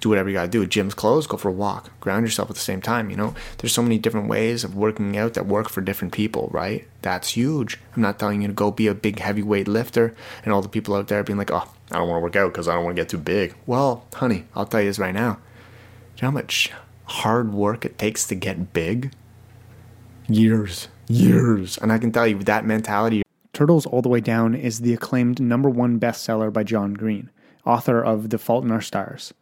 do 0.00 0.08
whatever 0.08 0.28
you 0.28 0.34
got 0.34 0.44
to 0.44 0.48
do. 0.48 0.66
Gym's 0.66 0.94
closed, 0.94 1.28
go 1.28 1.36
for 1.36 1.48
a 1.48 1.52
walk. 1.52 1.90
Ground 2.00 2.26
yourself 2.26 2.50
at 2.50 2.56
the 2.56 2.62
same 2.62 2.80
time, 2.80 3.10
you 3.10 3.16
know? 3.16 3.34
There's 3.58 3.72
so 3.72 3.82
many 3.82 3.98
different 3.98 4.28
ways 4.28 4.64
of 4.64 4.74
working 4.74 5.16
out 5.16 5.34
that 5.34 5.46
work 5.46 5.68
for 5.68 5.80
different 5.80 6.12
people, 6.12 6.48
right? 6.52 6.86
That's 7.02 7.30
huge. 7.30 7.78
I'm 7.94 8.02
not 8.02 8.18
telling 8.18 8.42
you 8.42 8.48
to 8.48 8.54
go 8.54 8.70
be 8.70 8.86
a 8.86 8.94
big 8.94 9.18
heavyweight 9.18 9.68
lifter 9.68 10.14
and 10.44 10.52
all 10.52 10.62
the 10.62 10.68
people 10.68 10.94
out 10.94 11.08
there 11.08 11.22
being 11.22 11.38
like, 11.38 11.50
oh, 11.50 11.70
I 11.90 11.98
don't 11.98 12.08
want 12.08 12.18
to 12.20 12.22
work 12.22 12.36
out 12.36 12.52
because 12.52 12.68
I 12.68 12.74
don't 12.74 12.84
want 12.84 12.96
to 12.96 13.02
get 13.02 13.08
too 13.08 13.18
big. 13.18 13.54
Well, 13.66 14.06
honey, 14.14 14.46
I'll 14.54 14.66
tell 14.66 14.80
you 14.80 14.88
this 14.88 14.98
right 14.98 15.14
now. 15.14 15.34
Do 15.34 15.38
you 15.38 16.22
know 16.22 16.28
how 16.28 16.30
much 16.30 16.70
hard 17.04 17.52
work 17.52 17.84
it 17.84 17.98
takes 17.98 18.26
to 18.28 18.34
get 18.34 18.72
big? 18.72 19.12
Years. 20.28 20.88
Years. 21.08 21.76
And 21.78 21.92
I 21.92 21.98
can 21.98 22.12
tell 22.12 22.26
you, 22.26 22.38
that 22.44 22.64
mentality. 22.64 23.22
Turtles 23.52 23.84
All 23.84 24.00
the 24.00 24.08
Way 24.08 24.20
Down 24.20 24.54
is 24.54 24.80
the 24.80 24.94
acclaimed 24.94 25.40
number 25.40 25.68
one 25.68 25.98
bestseller 25.98 26.52
by 26.52 26.62
John 26.62 26.94
Green, 26.94 27.30
author 27.66 28.02
of 28.02 28.30
The 28.30 28.38
Fault 28.38 28.64
in 28.64 28.70
Our 28.70 28.80
Stars. 28.80 29.34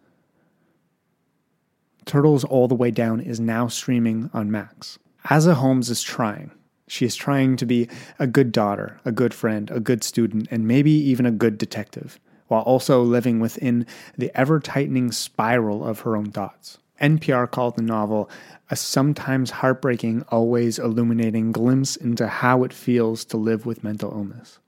Turtles 2.08 2.42
All 2.42 2.68
the 2.68 2.74
Way 2.74 2.90
Down 2.90 3.20
is 3.20 3.38
now 3.38 3.68
streaming 3.68 4.30
on 4.32 4.50
Max. 4.50 4.98
Aza 5.26 5.52
Holmes 5.52 5.90
is 5.90 6.02
trying. 6.02 6.50
She 6.86 7.04
is 7.04 7.14
trying 7.14 7.56
to 7.58 7.66
be 7.66 7.86
a 8.18 8.26
good 8.26 8.50
daughter, 8.50 8.98
a 9.04 9.12
good 9.12 9.34
friend, 9.34 9.70
a 9.70 9.78
good 9.78 10.02
student, 10.02 10.48
and 10.50 10.66
maybe 10.66 10.90
even 10.90 11.26
a 11.26 11.30
good 11.30 11.58
detective, 11.58 12.18
while 12.46 12.62
also 12.62 13.02
living 13.02 13.40
within 13.40 13.84
the 14.16 14.30
ever 14.34 14.58
tightening 14.58 15.12
spiral 15.12 15.86
of 15.86 16.00
her 16.00 16.16
own 16.16 16.30
thoughts. 16.30 16.78
NPR 16.98 17.48
called 17.50 17.76
the 17.76 17.82
novel 17.82 18.30
a 18.70 18.76
sometimes 18.76 19.50
heartbreaking, 19.50 20.24
always 20.30 20.78
illuminating 20.78 21.52
glimpse 21.52 21.94
into 21.94 22.26
how 22.26 22.64
it 22.64 22.72
feels 22.72 23.22
to 23.26 23.36
live 23.36 23.66
with 23.66 23.84
mental 23.84 24.12
illness. 24.12 24.58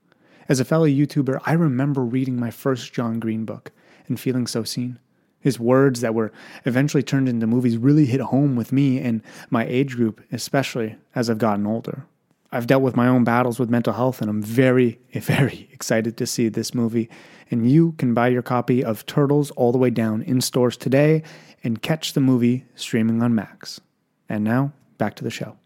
As 0.47 0.59
a 0.59 0.65
fellow 0.65 0.87
YouTuber, 0.87 1.41
I 1.43 1.53
remember 1.53 2.03
reading 2.03 2.39
my 2.39 2.51
first 2.51 2.93
John 2.93 3.19
Green 3.19 3.45
book 3.45 3.71
and 4.07 4.19
feeling 4.19 4.45
so 4.45 4.63
seen. 4.63 4.99
His 5.41 5.59
words 5.59 6.01
that 6.01 6.13
were 6.13 6.31
eventually 6.65 7.03
turned 7.03 7.27
into 7.27 7.47
movies 7.47 7.77
really 7.77 8.05
hit 8.05 8.21
home 8.21 8.55
with 8.55 8.71
me 8.71 8.99
and 8.99 9.21
my 9.49 9.65
age 9.65 9.95
group, 9.95 10.21
especially 10.31 10.95
as 11.15 11.29
I've 11.29 11.39
gotten 11.39 11.65
older. 11.65 12.05
I've 12.53 12.67
dealt 12.67 12.83
with 12.83 12.97
my 12.97 13.07
own 13.07 13.23
battles 13.23 13.59
with 13.59 13.69
mental 13.69 13.93
health, 13.93 14.21
and 14.21 14.29
I'm 14.29 14.41
very, 14.41 14.99
very 15.13 15.69
excited 15.71 16.17
to 16.17 16.27
see 16.27 16.49
this 16.49 16.73
movie. 16.73 17.09
And 17.49 17.69
you 17.69 17.93
can 17.93 18.13
buy 18.13 18.27
your 18.27 18.41
copy 18.41 18.83
of 18.83 19.05
Turtles 19.05 19.51
All 19.51 19.71
the 19.71 19.77
Way 19.77 19.89
Down 19.89 20.21
in 20.23 20.41
stores 20.41 20.77
today 20.77 21.23
and 21.63 21.81
catch 21.81 22.13
the 22.13 22.19
movie 22.19 22.65
streaming 22.75 23.21
on 23.21 23.33
Max. 23.35 23.79
And 24.27 24.43
now, 24.43 24.73
back 24.97 25.15
to 25.15 25.23
the 25.23 25.29
show. 25.29 25.57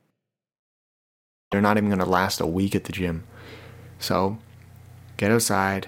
They're 1.52 1.62
not 1.62 1.78
even 1.78 1.90
going 1.90 2.00
to 2.00 2.06
last 2.06 2.40
a 2.40 2.48
week 2.48 2.76
at 2.76 2.86
the 2.86 2.92
gym. 2.92 3.24
So, 4.00 4.38
get 5.18 5.32
outside, 5.32 5.88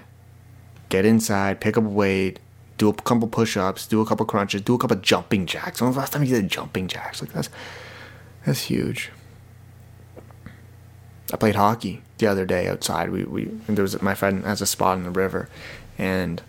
get 0.88 1.04
inside, 1.04 1.60
pick 1.60 1.76
up 1.76 1.84
a 1.84 1.88
weight, 1.88 2.40
do 2.78 2.88
a 2.88 2.94
couple 2.94 3.28
push-ups, 3.28 3.86
do 3.86 4.00
a 4.00 4.06
couple 4.06 4.24
crunches, 4.24 4.62
do 4.62 4.74
a 4.74 4.78
couple 4.78 4.96
jumping 4.96 5.46
jacks. 5.46 5.80
When 5.80 5.88
was 5.88 5.96
the 5.96 6.00
last 6.00 6.12
time 6.12 6.24
you 6.24 6.34
did 6.34 6.48
jumping 6.48 6.88
jacks? 6.88 7.20
Like 7.20 7.32
that's 7.32 7.50
that's 8.46 8.62
huge. 8.62 9.10
I 11.32 11.36
played 11.36 11.56
hockey 11.56 12.02
the 12.16 12.26
other 12.26 12.46
day 12.46 12.68
outside. 12.68 13.10
We 13.10 13.24
we 13.24 13.44
there 13.66 13.82
was 13.82 14.00
my 14.00 14.14
friend 14.14 14.44
has 14.44 14.62
a 14.62 14.66
spot 14.66 14.96
in 14.96 15.04
the 15.04 15.10
river, 15.10 15.48
and 15.98 16.40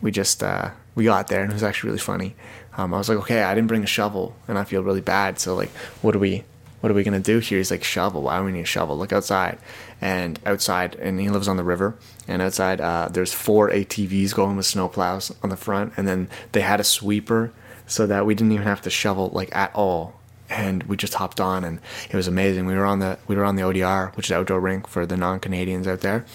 we 0.00 0.12
just 0.12 0.42
uh, 0.42 0.70
we 0.94 1.04
got 1.04 1.28
there 1.28 1.42
and 1.42 1.50
it 1.50 1.54
was 1.54 1.62
actually 1.62 1.88
really 1.88 2.00
funny. 2.00 2.36
Um, 2.76 2.92
I 2.92 2.98
was 2.98 3.08
like, 3.08 3.18
okay, 3.18 3.42
I 3.42 3.54
didn't 3.54 3.68
bring 3.68 3.84
a 3.84 3.88
shovel, 3.88 4.36
and 4.46 4.58
I 4.58 4.64
feel 4.64 4.82
really 4.82 5.00
bad. 5.00 5.38
So 5.38 5.54
like, 5.54 5.70
what 6.02 6.14
are 6.14 6.20
we? 6.20 6.44
What 6.84 6.90
are 6.90 6.94
we 6.94 7.02
gonna 7.02 7.18
do 7.18 7.38
here? 7.38 7.56
He's 7.56 7.70
like, 7.70 7.82
shovel. 7.82 8.20
Why 8.20 8.36
do 8.36 8.44
we 8.44 8.52
need 8.52 8.60
a 8.60 8.66
shovel? 8.66 8.98
Look 8.98 9.10
outside, 9.10 9.56
and 10.02 10.38
outside, 10.44 10.96
and 10.96 11.18
he 11.18 11.30
lives 11.30 11.48
on 11.48 11.56
the 11.56 11.64
river. 11.64 11.96
And 12.28 12.42
outside, 12.42 12.78
uh, 12.78 13.08
there's 13.10 13.32
four 13.32 13.70
ATVs 13.70 14.34
going 14.34 14.58
with 14.58 14.66
snowplows 14.66 15.34
on 15.42 15.48
the 15.48 15.56
front, 15.56 15.94
and 15.96 16.06
then 16.06 16.28
they 16.52 16.60
had 16.60 16.80
a 16.80 16.84
sweeper 16.84 17.54
so 17.86 18.06
that 18.08 18.26
we 18.26 18.34
didn't 18.34 18.52
even 18.52 18.66
have 18.66 18.82
to 18.82 18.90
shovel 18.90 19.30
like 19.32 19.48
at 19.56 19.74
all. 19.74 20.20
And 20.50 20.82
we 20.82 20.98
just 20.98 21.14
hopped 21.14 21.40
on, 21.40 21.64
and 21.64 21.80
it 22.10 22.16
was 22.16 22.28
amazing. 22.28 22.66
We 22.66 22.74
were 22.74 22.84
on 22.84 22.98
the 22.98 23.16
we 23.26 23.34
were 23.34 23.46
on 23.46 23.56
the 23.56 23.62
ODR, 23.62 24.14
which 24.14 24.26
is 24.26 24.32
outdoor 24.32 24.60
rink 24.60 24.86
for 24.86 25.06
the 25.06 25.16
non-Canadians 25.16 25.86
out 25.86 26.02
there. 26.02 26.26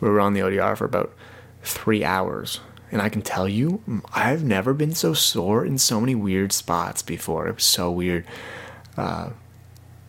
We 0.00 0.08
were 0.08 0.20
on 0.20 0.32
the 0.32 0.40
ODR 0.40 0.78
for 0.78 0.86
about 0.86 1.12
three 1.62 2.02
hours, 2.02 2.60
and 2.90 3.02
I 3.02 3.10
can 3.10 3.20
tell 3.20 3.46
you, 3.46 3.82
I've 4.14 4.44
never 4.44 4.72
been 4.72 4.94
so 4.94 5.12
sore 5.12 5.62
in 5.62 5.76
so 5.76 6.00
many 6.00 6.14
weird 6.14 6.54
spots 6.54 7.02
before. 7.02 7.48
It 7.48 7.56
was 7.56 7.64
so 7.64 7.90
weird. 7.90 8.24
Uh, 8.96 9.28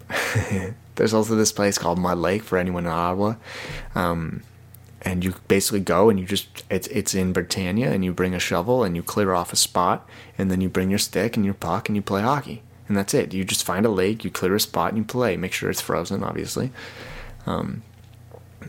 there's 0.95 1.13
also 1.13 1.35
this 1.35 1.51
place 1.51 1.77
called 1.77 1.99
Mud 1.99 2.17
Lake 2.17 2.43
for 2.43 2.57
anyone 2.57 2.85
in 2.85 2.91
Ottawa. 2.91 3.35
Um, 3.93 4.43
and 5.01 5.23
you 5.23 5.35
basically 5.47 5.81
go 5.81 6.09
and 6.09 6.19
you 6.19 6.25
just 6.25 6.63
it's 6.69 6.87
it's 6.87 7.13
in 7.13 7.31
Britannia 7.31 7.91
and 7.91 8.03
you 8.03 8.11
bring 8.11 8.33
a 8.33 8.39
shovel 8.39 8.83
and 8.83 8.95
you 8.95 9.03
clear 9.03 9.33
off 9.33 9.53
a 9.53 9.55
spot 9.55 10.09
and 10.37 10.49
then 10.49 10.61
you 10.61 10.69
bring 10.69 10.89
your 10.89 10.97
stick 10.97 11.35
and 11.35 11.45
your 11.45 11.53
puck 11.53 11.87
and 11.87 11.95
you 11.95 12.01
play 12.01 12.23
hockey 12.23 12.63
and 12.87 12.97
that's 12.97 13.13
it. 13.13 13.33
You 13.33 13.43
just 13.43 13.63
find 13.63 13.85
a 13.85 13.89
lake, 13.89 14.23
you 14.23 14.31
clear 14.31 14.55
a 14.55 14.59
spot 14.59 14.89
and 14.89 14.97
you 14.97 15.03
play. 15.03 15.37
Make 15.37 15.53
sure 15.53 15.69
it's 15.69 15.81
frozen, 15.81 16.23
obviously. 16.23 16.71
Um, 17.45 17.83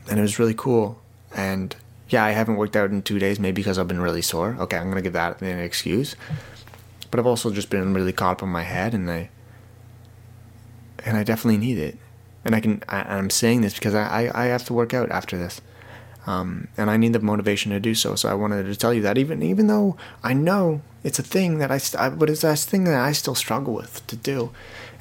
and 0.08 0.18
it 0.18 0.22
was 0.22 0.38
really 0.38 0.54
cool. 0.54 1.00
And 1.34 1.74
yeah, 2.08 2.24
I 2.24 2.30
haven't 2.30 2.56
worked 2.56 2.76
out 2.76 2.90
in 2.90 3.02
two 3.02 3.18
days, 3.18 3.38
maybe 3.38 3.62
because 3.62 3.78
I've 3.78 3.88
been 3.88 4.00
really 4.00 4.22
sore. 4.22 4.56
Okay, 4.60 4.76
I'm 4.76 4.88
gonna 4.88 5.02
give 5.02 5.12
that 5.12 5.40
an 5.42 5.58
excuse. 5.58 6.16
But 7.10 7.20
I've 7.20 7.26
also 7.26 7.50
just 7.50 7.70
been 7.70 7.94
really 7.94 8.12
caught 8.12 8.38
up 8.38 8.42
in 8.42 8.48
my 8.48 8.62
head, 8.62 8.94
and 8.94 9.10
I 9.10 9.30
and 11.06 11.16
I 11.16 11.22
definitely 11.22 11.58
need 11.58 11.78
it. 11.78 11.96
And 12.44 12.54
I 12.54 12.60
can 12.60 12.82
I, 12.88 13.16
am 13.16 13.30
saying 13.30 13.62
this 13.62 13.74
because 13.74 13.94
I, 13.94 14.26
I, 14.26 14.42
I 14.42 14.46
have 14.46 14.64
to 14.66 14.74
work 14.74 14.92
out 14.92 15.10
after 15.10 15.38
this. 15.38 15.60
Um, 16.26 16.66
and 16.76 16.90
I 16.90 16.96
need 16.96 17.12
the 17.12 17.20
motivation 17.20 17.70
to 17.70 17.78
do 17.78 17.94
so. 17.94 18.16
So 18.16 18.28
I 18.28 18.34
wanted 18.34 18.64
to 18.64 18.76
tell 18.76 18.92
you 18.92 19.02
that 19.02 19.16
even 19.16 19.42
even 19.42 19.68
though 19.68 19.96
I 20.24 20.32
know 20.34 20.82
it's 21.04 21.20
a 21.20 21.22
thing 21.22 21.58
that 21.58 21.70
I, 21.70 22.08
but 22.10 22.28
it's 22.28 22.42
a 22.44 22.56
thing 22.56 22.84
that 22.84 23.00
I 23.00 23.12
still 23.12 23.36
struggle 23.36 23.74
with 23.74 24.04
to 24.08 24.16
do 24.16 24.50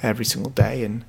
every 0.03 0.25
single 0.25 0.51
day. 0.51 0.83
And 0.83 1.03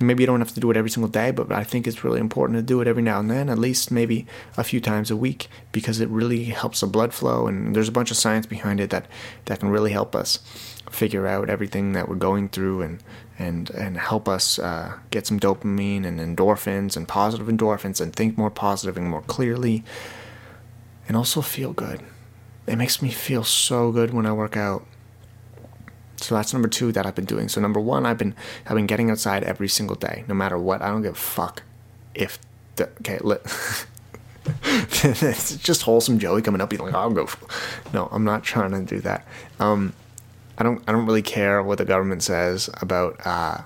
maybe 0.00 0.22
you 0.22 0.26
don't 0.26 0.40
have 0.40 0.52
to 0.54 0.60
do 0.60 0.70
it 0.70 0.76
every 0.76 0.90
single 0.90 1.10
day, 1.10 1.30
but 1.30 1.50
I 1.50 1.64
think 1.64 1.86
it's 1.86 2.04
really 2.04 2.20
important 2.20 2.58
to 2.58 2.62
do 2.62 2.80
it 2.80 2.88
every 2.88 3.02
now 3.02 3.18
and 3.18 3.30
then, 3.30 3.48
at 3.48 3.58
least 3.58 3.90
maybe 3.90 4.26
a 4.56 4.64
few 4.64 4.80
times 4.80 5.10
a 5.10 5.16
week, 5.16 5.48
because 5.72 6.00
it 6.00 6.08
really 6.08 6.44
helps 6.44 6.80
the 6.80 6.86
blood 6.86 7.14
flow. 7.14 7.46
And 7.46 7.74
there's 7.74 7.88
a 7.88 7.92
bunch 7.92 8.10
of 8.10 8.16
science 8.16 8.46
behind 8.46 8.80
it 8.80 8.90
that 8.90 9.06
that 9.46 9.60
can 9.60 9.70
really 9.70 9.92
help 9.92 10.14
us 10.14 10.38
figure 10.90 11.26
out 11.26 11.50
everything 11.50 11.92
that 11.92 12.08
we're 12.08 12.14
going 12.14 12.48
through 12.48 12.82
and 12.82 13.02
and 13.38 13.70
and 13.70 13.96
help 13.98 14.28
us 14.28 14.58
uh, 14.58 14.94
get 15.10 15.26
some 15.26 15.38
dopamine 15.38 16.06
and 16.06 16.20
endorphins 16.20 16.96
and 16.96 17.08
positive 17.08 17.48
endorphins 17.48 18.00
and 18.00 18.14
think 18.14 18.38
more 18.38 18.50
positive 18.50 18.96
and 18.96 19.08
more 19.08 19.22
clearly 19.22 19.84
and 21.08 21.16
also 21.16 21.40
feel 21.40 21.72
good 21.72 22.00
it 22.66 22.76
makes 22.76 23.02
me 23.02 23.10
feel 23.10 23.44
so 23.44 23.92
good 23.92 24.12
when 24.14 24.26
i 24.26 24.32
work 24.32 24.56
out 24.56 24.86
so 26.26 26.34
that's 26.34 26.52
number 26.52 26.68
two 26.68 26.90
that 26.92 27.06
i've 27.06 27.14
been 27.14 27.24
doing 27.24 27.48
so 27.48 27.60
number 27.60 27.80
one 27.80 28.04
i've 28.04 28.18
been 28.18 28.34
i've 28.66 28.74
been 28.74 28.86
getting 28.86 29.10
outside 29.10 29.44
every 29.44 29.68
single 29.68 29.96
day 29.96 30.24
no 30.28 30.34
matter 30.34 30.58
what 30.58 30.82
i 30.82 30.88
don't 30.88 31.02
give 31.02 31.12
a 31.12 31.16
fuck 31.16 31.62
if 32.14 32.38
the 32.76 32.88
okay 33.00 33.18
it's 34.64 35.56
just 35.56 35.82
wholesome 35.82 36.18
joey 36.18 36.42
coming 36.42 36.60
up 36.60 36.70
being 36.70 36.82
like 36.82 36.94
i'll 36.94 37.10
go 37.10 37.28
no 37.92 38.08
i'm 38.12 38.24
not 38.24 38.42
trying 38.42 38.70
to 38.70 38.82
do 38.82 39.00
that 39.00 39.26
um 39.60 39.92
I 40.58 40.62
don't 40.62 40.82
I 40.86 40.92
don't 40.92 41.06
really 41.06 41.22
care 41.22 41.62
what 41.62 41.78
the 41.78 41.84
government 41.84 42.22
says 42.22 42.70
about 42.80 43.20
uh, 43.26 43.58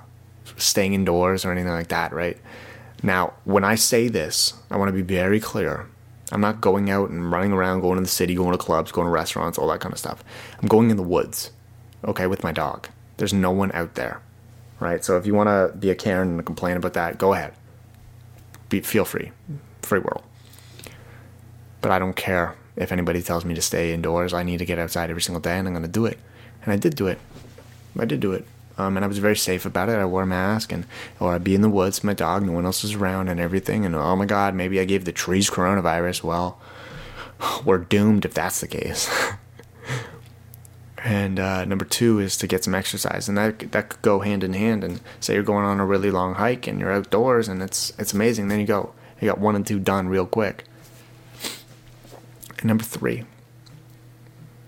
staying 0.56 0.94
indoors 0.94 1.44
or 1.44 1.52
anything 1.52 1.72
like 1.72 1.88
that, 1.88 2.12
right? 2.12 2.36
Now, 3.02 3.34
when 3.44 3.64
I 3.64 3.76
say 3.76 4.08
this, 4.08 4.54
I 4.70 4.76
want 4.76 4.88
to 4.88 4.92
be 4.92 5.02
very 5.02 5.40
clear. 5.40 5.86
I'm 6.32 6.40
not 6.40 6.60
going 6.60 6.90
out 6.90 7.10
and 7.10 7.30
running 7.30 7.52
around, 7.52 7.80
going 7.80 7.96
to 7.96 8.02
the 8.02 8.08
city, 8.08 8.34
going 8.34 8.52
to 8.52 8.58
clubs, 8.58 8.92
going 8.92 9.06
to 9.06 9.10
restaurants, 9.10 9.58
all 9.58 9.68
that 9.68 9.80
kind 9.80 9.92
of 9.92 9.98
stuff. 9.98 10.22
I'm 10.60 10.68
going 10.68 10.90
in 10.90 10.96
the 10.96 11.02
woods, 11.02 11.50
okay, 12.04 12.26
with 12.26 12.42
my 12.42 12.52
dog. 12.52 12.88
There's 13.16 13.32
no 13.32 13.50
one 13.50 13.70
out 13.72 13.94
there, 13.94 14.20
right? 14.78 15.04
So 15.04 15.16
if 15.16 15.26
you 15.26 15.34
want 15.34 15.48
to 15.48 15.76
be 15.76 15.90
a 15.90 15.94
Karen 15.94 16.28
and 16.28 16.46
complain 16.46 16.76
about 16.76 16.94
that, 16.94 17.18
go 17.18 17.32
ahead. 17.32 17.54
Be, 18.68 18.80
feel 18.80 19.04
free. 19.04 19.32
Free 19.82 19.98
world. 19.98 20.22
But 21.80 21.90
I 21.90 21.98
don't 21.98 22.16
care 22.16 22.54
if 22.76 22.92
anybody 22.92 23.22
tells 23.22 23.44
me 23.44 23.54
to 23.54 23.62
stay 23.62 23.92
indoors. 23.92 24.32
I 24.32 24.42
need 24.42 24.58
to 24.58 24.64
get 24.64 24.78
outside 24.78 25.10
every 25.10 25.22
single 25.22 25.40
day, 25.40 25.58
and 25.58 25.66
I'm 25.66 25.74
going 25.74 25.82
to 25.82 25.88
do 25.88 26.06
it 26.06 26.18
and 26.62 26.72
I 26.72 26.76
did 26.76 26.94
do 26.94 27.06
it. 27.06 27.18
I 27.98 28.04
did 28.04 28.20
do 28.20 28.32
it. 28.32 28.46
Um, 28.78 28.96
and 28.96 29.04
I 29.04 29.08
was 29.08 29.18
very 29.18 29.36
safe 29.36 29.66
about 29.66 29.88
it. 29.88 29.98
I 29.98 30.04
wore 30.04 30.22
a 30.22 30.26
mask, 30.26 30.72
and 30.72 30.86
or 31.18 31.34
I'd 31.34 31.44
be 31.44 31.54
in 31.54 31.60
the 31.60 31.68
woods, 31.68 32.02
my 32.02 32.14
dog, 32.14 32.44
no 32.44 32.52
one 32.52 32.64
else 32.64 32.82
was 32.82 32.94
around, 32.94 33.28
and 33.28 33.38
everything. 33.38 33.84
And 33.84 33.94
oh 33.94 34.16
my 34.16 34.24
God, 34.24 34.54
maybe 34.54 34.80
I 34.80 34.84
gave 34.84 35.04
the 35.04 35.12
trees 35.12 35.50
coronavirus. 35.50 36.22
Well, 36.22 36.58
we're 37.64 37.78
doomed 37.78 38.24
if 38.24 38.32
that's 38.32 38.60
the 38.60 38.68
case. 38.68 39.10
and 41.04 41.40
uh, 41.40 41.64
number 41.64 41.84
two 41.84 42.18
is 42.18 42.36
to 42.38 42.46
get 42.46 42.64
some 42.64 42.74
exercise, 42.74 43.28
and 43.28 43.38
that 43.38 43.72
that 43.72 43.88
could 43.88 44.02
go 44.02 44.20
hand 44.20 44.44
in 44.44 44.52
hand. 44.52 44.84
And 44.84 45.00
say 45.20 45.34
you're 45.34 45.42
going 45.42 45.64
on 45.64 45.80
a 45.80 45.86
really 45.86 46.10
long 46.10 46.34
hike, 46.34 46.66
and 46.66 46.78
you're 46.78 46.92
outdoors, 46.92 47.48
and 47.48 47.62
it's 47.62 47.92
it's 47.98 48.12
amazing. 48.12 48.48
Then 48.48 48.60
you 48.60 48.66
go, 48.66 48.92
you 49.20 49.28
got 49.28 49.38
one 49.38 49.56
and 49.56 49.66
two 49.66 49.78
done 49.78 50.08
real 50.08 50.26
quick. 50.26 50.64
And 52.58 52.66
number 52.66 52.84
three, 52.84 53.24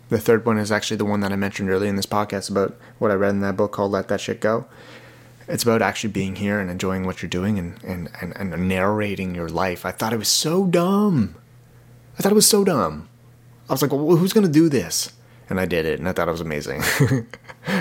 the 0.08 0.18
third 0.18 0.46
one 0.46 0.58
is 0.58 0.72
actually 0.72 0.96
the 0.96 1.04
one 1.04 1.20
that 1.20 1.32
I 1.32 1.36
mentioned 1.36 1.68
earlier 1.68 1.90
in 1.90 1.96
this 1.96 2.06
podcast 2.06 2.50
about 2.50 2.76
what 2.98 3.10
I 3.10 3.14
read 3.14 3.30
in 3.30 3.40
that 3.40 3.56
book 3.56 3.72
called 3.72 3.92
Let 3.92 4.08
That 4.08 4.20
Shit 4.20 4.40
Go. 4.40 4.66
It's 5.48 5.64
about 5.64 5.82
actually 5.82 6.12
being 6.12 6.36
here 6.36 6.60
and 6.60 6.70
enjoying 6.70 7.04
what 7.04 7.20
you're 7.20 7.28
doing 7.28 7.58
and, 7.58 7.82
and, 7.82 8.08
and, 8.20 8.34
and 8.36 8.68
narrating 8.68 9.34
your 9.34 9.48
life. 9.48 9.84
I 9.84 9.90
thought 9.90 10.12
it 10.12 10.18
was 10.18 10.28
so 10.28 10.66
dumb. 10.66 11.34
I 12.18 12.22
thought 12.22 12.32
it 12.32 12.36
was 12.36 12.48
so 12.48 12.64
dumb. 12.64 13.08
I 13.68 13.72
was 13.72 13.82
like, 13.82 13.90
well, 13.90 14.16
who's 14.16 14.32
going 14.32 14.46
to 14.46 14.52
do 14.52 14.68
this? 14.68 15.12
And 15.50 15.60
I 15.60 15.66
did 15.66 15.84
it, 15.84 15.98
and 15.98 16.08
I 16.08 16.12
thought 16.12 16.28
it 16.28 16.32
was 16.32 16.40
amazing. 16.40 16.82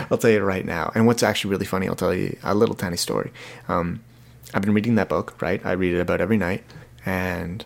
I'll 0.10 0.18
tell 0.18 0.32
you 0.32 0.41
right 0.41 0.65
now. 0.65 0.91
And 0.94 1.08
what's 1.08 1.24
actually 1.24 1.51
really 1.51 1.65
funny, 1.65 1.88
I'll 1.88 1.96
tell 1.96 2.13
you 2.13 2.38
a 2.44 2.53
little 2.53 2.75
tiny 2.75 2.98
story. 2.98 3.32
Um, 3.68 4.03
I've 4.53 4.62
been 4.62 4.74
reading 4.74 4.96
that 4.96 5.08
book, 5.08 5.41
right? 5.41 5.65
I 5.65 5.72
read 5.74 5.94
it 5.94 6.00
about 6.00 6.20
every 6.20 6.38
night, 6.38 6.63
and 7.06 7.63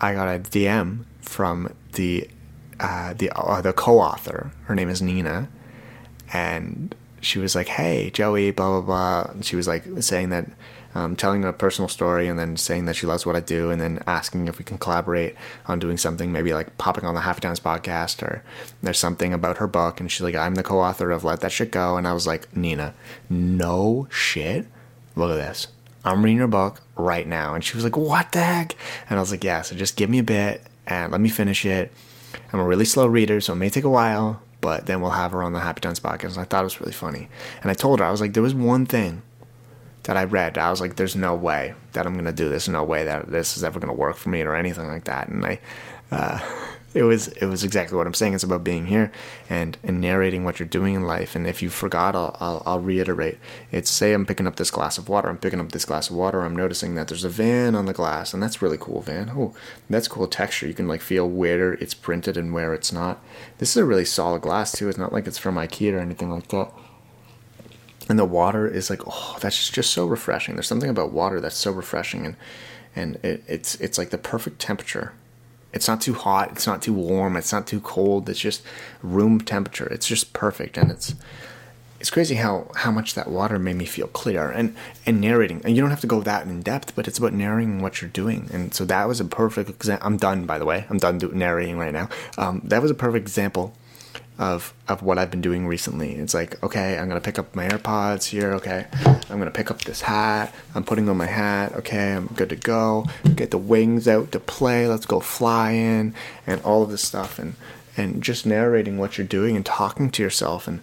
I 0.00 0.14
got 0.14 0.28
a 0.28 0.38
DM 0.38 1.04
from 1.20 1.74
the 1.92 2.28
uh, 2.80 3.14
the 3.14 3.30
uh, 3.30 3.60
the 3.60 3.72
co-author. 3.72 4.52
Her 4.64 4.74
name 4.74 4.88
is 4.88 5.02
Nina, 5.02 5.48
and 6.32 6.94
she 7.20 7.38
was 7.38 7.54
like, 7.54 7.68
"Hey, 7.68 8.10
Joey, 8.10 8.50
blah 8.50 8.80
blah 8.80 8.80
blah." 8.80 9.32
And 9.32 9.44
she 9.44 9.56
was 9.56 9.66
like 9.66 9.84
saying 10.00 10.30
that, 10.30 10.50
um, 10.94 11.16
telling 11.16 11.44
a 11.44 11.52
personal 11.52 11.88
story, 11.88 12.28
and 12.28 12.38
then 12.38 12.56
saying 12.56 12.84
that 12.86 12.96
she 12.96 13.06
loves 13.06 13.24
what 13.24 13.36
I 13.36 13.40
do, 13.40 13.70
and 13.70 13.80
then 13.80 14.02
asking 14.06 14.48
if 14.48 14.58
we 14.58 14.64
can 14.64 14.78
collaborate 14.78 15.34
on 15.66 15.78
doing 15.78 15.96
something, 15.96 16.32
maybe 16.32 16.52
like 16.52 16.78
popping 16.78 17.04
on 17.04 17.14
the 17.14 17.20
Happy 17.22 17.40
Times 17.40 17.60
podcast, 17.60 18.22
or 18.22 18.42
there's 18.82 18.98
something 18.98 19.32
about 19.32 19.58
her 19.58 19.66
book, 19.66 20.00
and 20.00 20.10
she's 20.10 20.22
like, 20.22 20.34
"I'm 20.34 20.54
the 20.54 20.62
co-author 20.62 21.10
of 21.10 21.24
Let 21.24 21.40
That 21.40 21.52
Shit 21.52 21.70
Go," 21.70 21.96
and 21.96 22.06
I 22.06 22.12
was 22.12 22.26
like, 22.26 22.54
"Nina, 22.56 22.94
no 23.30 24.06
shit, 24.10 24.66
look 25.16 25.30
at 25.30 25.36
this." 25.36 25.68
I'm 26.04 26.24
reading 26.24 26.38
her 26.38 26.48
book 26.48 26.80
right 26.96 27.26
now. 27.26 27.54
And 27.54 27.62
she 27.62 27.76
was 27.76 27.84
like, 27.84 27.96
What 27.96 28.32
the 28.32 28.40
heck? 28.40 28.76
And 29.08 29.18
I 29.18 29.22
was 29.22 29.30
like, 29.30 29.44
Yeah, 29.44 29.62
so 29.62 29.76
just 29.76 29.96
give 29.96 30.10
me 30.10 30.18
a 30.18 30.24
bit 30.24 30.62
and 30.86 31.12
let 31.12 31.20
me 31.20 31.28
finish 31.28 31.64
it. 31.64 31.92
I'm 32.52 32.60
a 32.60 32.64
really 32.64 32.84
slow 32.84 33.06
reader, 33.06 33.40
so 33.40 33.52
it 33.52 33.56
may 33.56 33.70
take 33.70 33.84
a 33.84 33.90
while, 33.90 34.42
but 34.60 34.86
then 34.86 35.00
we'll 35.00 35.10
have 35.10 35.32
her 35.32 35.42
on 35.42 35.52
the 35.52 35.60
Happy 35.60 35.80
Times 35.80 36.00
podcast. 36.00 36.32
And 36.32 36.38
I 36.38 36.44
thought 36.44 36.62
it 36.62 36.64
was 36.64 36.80
really 36.80 36.92
funny. 36.92 37.28
And 37.62 37.70
I 37.70 37.74
told 37.74 38.00
her, 38.00 38.04
I 38.04 38.10
was 38.10 38.20
like, 38.20 38.32
There 38.32 38.42
was 38.42 38.54
one 38.54 38.86
thing 38.86 39.22
that 40.04 40.16
I 40.16 40.24
read. 40.24 40.58
I 40.58 40.70
was 40.70 40.80
like, 40.80 40.96
There's 40.96 41.16
no 41.16 41.34
way 41.34 41.74
that 41.92 42.06
I'm 42.06 42.14
going 42.14 42.24
to 42.24 42.32
do 42.32 42.48
this. 42.48 42.68
No 42.68 42.84
way 42.84 43.04
that 43.04 43.30
this 43.30 43.56
is 43.56 43.64
ever 43.64 43.80
going 43.80 43.92
to 43.92 43.98
work 43.98 44.16
for 44.16 44.28
me 44.28 44.42
or 44.42 44.54
anything 44.54 44.86
like 44.88 45.04
that. 45.04 45.28
And 45.28 45.44
I, 45.44 45.60
uh, 46.10 46.40
it 46.94 47.04
was 47.04 47.28
it 47.28 47.46
was 47.46 47.64
exactly 47.64 47.96
what 47.96 48.06
I'm 48.06 48.14
saying. 48.14 48.34
It's 48.34 48.44
about 48.44 48.64
being 48.64 48.86
here 48.86 49.10
and, 49.48 49.78
and 49.82 50.00
narrating 50.00 50.44
what 50.44 50.58
you're 50.58 50.68
doing 50.68 50.94
in 50.94 51.02
life. 51.02 51.34
And 51.34 51.46
if 51.46 51.62
you 51.62 51.70
forgot, 51.70 52.14
I'll, 52.14 52.36
I'll, 52.40 52.62
I'll 52.66 52.80
reiterate. 52.80 53.38
It's 53.70 53.90
say 53.90 54.12
I'm 54.12 54.26
picking 54.26 54.46
up 54.46 54.56
this 54.56 54.70
glass 54.70 54.98
of 54.98 55.08
water. 55.08 55.28
I'm 55.28 55.38
picking 55.38 55.60
up 55.60 55.72
this 55.72 55.84
glass 55.84 56.10
of 56.10 56.16
water. 56.16 56.42
I'm 56.42 56.56
noticing 56.56 56.94
that 56.94 57.08
there's 57.08 57.24
a 57.24 57.30
van 57.30 57.74
on 57.74 57.86
the 57.86 57.92
glass, 57.92 58.34
and 58.34 58.42
that's 58.42 58.60
really 58.60 58.78
cool. 58.78 59.00
Van. 59.00 59.30
Oh, 59.30 59.54
that's 59.88 60.08
cool 60.08 60.26
texture. 60.26 60.66
You 60.66 60.74
can 60.74 60.88
like 60.88 61.00
feel 61.00 61.28
where 61.28 61.74
it's 61.74 61.94
printed 61.94 62.36
and 62.36 62.52
where 62.52 62.74
it's 62.74 62.92
not. 62.92 63.22
This 63.58 63.70
is 63.70 63.76
a 63.78 63.84
really 63.84 64.04
solid 64.04 64.42
glass 64.42 64.72
too. 64.72 64.88
It's 64.88 64.98
not 64.98 65.12
like 65.12 65.26
it's 65.26 65.38
from 65.38 65.54
IKEA 65.54 65.94
or 65.94 65.98
anything 65.98 66.30
like 66.30 66.48
that. 66.48 66.72
And 68.08 68.18
the 68.18 68.24
water 68.24 68.66
is 68.66 68.90
like, 68.90 69.02
oh, 69.06 69.38
that's 69.40 69.70
just 69.70 69.92
so 69.92 70.06
refreshing. 70.06 70.54
There's 70.54 70.66
something 70.66 70.90
about 70.90 71.12
water 71.12 71.40
that's 71.40 71.56
so 71.56 71.70
refreshing, 71.70 72.26
and 72.26 72.36
and 72.94 73.16
it, 73.24 73.44
it's 73.46 73.76
it's 73.76 73.98
like 73.98 74.10
the 74.10 74.18
perfect 74.18 74.60
temperature 74.60 75.12
it's 75.72 75.88
not 75.88 76.00
too 76.00 76.14
hot, 76.14 76.52
it's 76.52 76.66
not 76.66 76.82
too 76.82 76.92
warm, 76.92 77.36
it's 77.36 77.52
not 77.52 77.66
too 77.66 77.80
cold. 77.80 78.28
It's 78.28 78.38
just 78.38 78.62
room 79.02 79.40
temperature. 79.40 79.86
It's 79.86 80.06
just 80.06 80.32
perfect 80.32 80.76
and 80.76 80.90
it's 80.90 81.14
it's 81.98 82.10
crazy 82.10 82.34
how 82.34 82.68
how 82.74 82.90
much 82.90 83.14
that 83.14 83.30
water 83.30 83.60
made 83.60 83.76
me 83.76 83.84
feel 83.84 84.08
clear 84.08 84.50
and 84.50 84.74
and 85.06 85.20
narrating. 85.20 85.62
And 85.64 85.74
you 85.74 85.80
don't 85.80 85.90
have 85.90 86.00
to 86.00 86.06
go 86.06 86.20
that 86.22 86.46
in 86.46 86.60
depth, 86.60 86.94
but 86.94 87.08
it's 87.08 87.18
about 87.18 87.32
narrating 87.32 87.80
what 87.80 88.02
you're 88.02 88.10
doing. 88.10 88.50
And 88.52 88.74
so 88.74 88.84
that 88.84 89.08
was 89.08 89.20
a 89.20 89.24
perfect 89.24 89.70
example. 89.70 90.06
I'm 90.06 90.16
done 90.16 90.44
by 90.44 90.58
the 90.58 90.64
way. 90.64 90.84
I'm 90.90 90.98
done 90.98 91.18
do- 91.18 91.32
narrating 91.32 91.78
right 91.78 91.92
now. 91.92 92.08
Um, 92.36 92.60
that 92.64 92.82
was 92.82 92.90
a 92.90 92.94
perfect 92.94 93.22
example 93.22 93.72
of 94.38 94.72
of 94.88 95.02
what 95.02 95.18
I've 95.18 95.30
been 95.30 95.40
doing 95.40 95.66
recently. 95.66 96.14
It's 96.14 96.34
like, 96.34 96.62
okay, 96.62 96.98
I'm 96.98 97.08
gonna 97.08 97.20
pick 97.20 97.38
up 97.38 97.54
my 97.54 97.68
AirPods 97.68 98.26
here. 98.26 98.52
Okay, 98.54 98.86
I'm 99.04 99.38
gonna 99.38 99.50
pick 99.50 99.70
up 99.70 99.82
this 99.82 100.02
hat. 100.02 100.54
I'm 100.74 100.84
putting 100.84 101.08
on 101.08 101.16
my 101.16 101.26
hat. 101.26 101.72
Okay, 101.74 102.14
I'm 102.14 102.26
good 102.28 102.48
to 102.48 102.56
go. 102.56 103.06
Get 103.34 103.50
the 103.50 103.58
wings 103.58 104.08
out 104.08 104.32
to 104.32 104.40
play. 104.40 104.86
Let's 104.86 105.06
go 105.06 105.20
fly 105.20 105.72
in 105.72 106.14
and 106.46 106.62
all 106.62 106.82
of 106.82 106.90
this 106.90 107.02
stuff 107.02 107.38
and 107.38 107.54
and 107.96 108.22
just 108.22 108.46
narrating 108.46 108.98
what 108.98 109.18
you're 109.18 109.26
doing 109.26 109.54
and 109.54 109.66
talking 109.66 110.10
to 110.10 110.22
yourself 110.22 110.66
and 110.66 110.80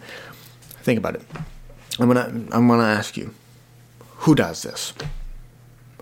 think 0.83 0.99
about 0.99 1.15
it. 1.15 1.23
I'm 1.99 2.07
gonna 2.07 2.27
I'm 2.51 2.67
gonna 2.67 2.83
ask 2.83 3.17
you, 3.17 3.33
who 4.17 4.35
does 4.35 4.61
this? 4.61 4.93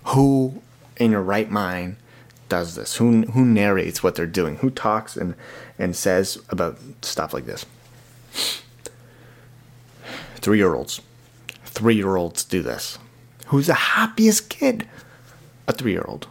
Who 0.04 0.62
in 0.96 1.12
your 1.12 1.22
right 1.22 1.50
mind 1.50 1.96
does 2.48 2.74
this? 2.74 2.96
Who 2.96 3.22
who 3.22 3.44
narrates 3.44 4.02
what 4.02 4.14
they're 4.14 4.26
doing? 4.26 4.56
Who 4.56 4.70
talks 4.70 5.16
and 5.16 5.34
and 5.78 5.94
says 5.94 6.38
about 6.48 6.78
stuff 7.02 7.32
like 7.32 7.46
this? 7.46 7.66
Three 10.36 10.58
year 10.58 10.74
olds. 10.74 11.00
Three 11.64 11.96
year 11.96 12.16
olds 12.16 12.44
do 12.44 12.62
this. 12.62 12.98
Who's 13.46 13.66
the 13.66 13.74
happiest 13.74 14.48
kid? 14.48 14.88
A 15.66 15.72
three 15.72 15.92
year 15.92 16.04
old. 16.06 16.28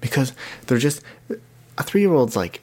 Because 0.00 0.32
they're 0.66 0.78
just 0.78 1.02
a 1.78 1.82
three 1.82 2.02
year 2.02 2.12
old's 2.12 2.36
like 2.36 2.60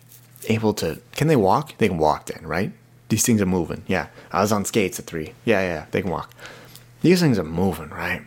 able 0.47 0.73
to 0.75 1.01
can 1.13 1.27
they 1.27 1.35
walk? 1.35 1.77
They 1.77 1.87
can 1.87 1.97
walk 1.97 2.27
then, 2.27 2.45
right? 2.45 2.71
These 3.09 3.25
things 3.25 3.41
are 3.41 3.45
moving. 3.45 3.83
Yeah. 3.87 4.07
I 4.31 4.41
was 4.41 4.51
on 4.51 4.63
skates 4.65 4.99
at 4.99 5.05
three. 5.05 5.33
Yeah, 5.43 5.61
yeah, 5.61 5.85
they 5.91 6.01
can 6.01 6.11
walk. 6.11 6.33
These 7.01 7.19
things 7.19 7.37
are 7.37 7.43
moving, 7.43 7.89
right? 7.89 8.21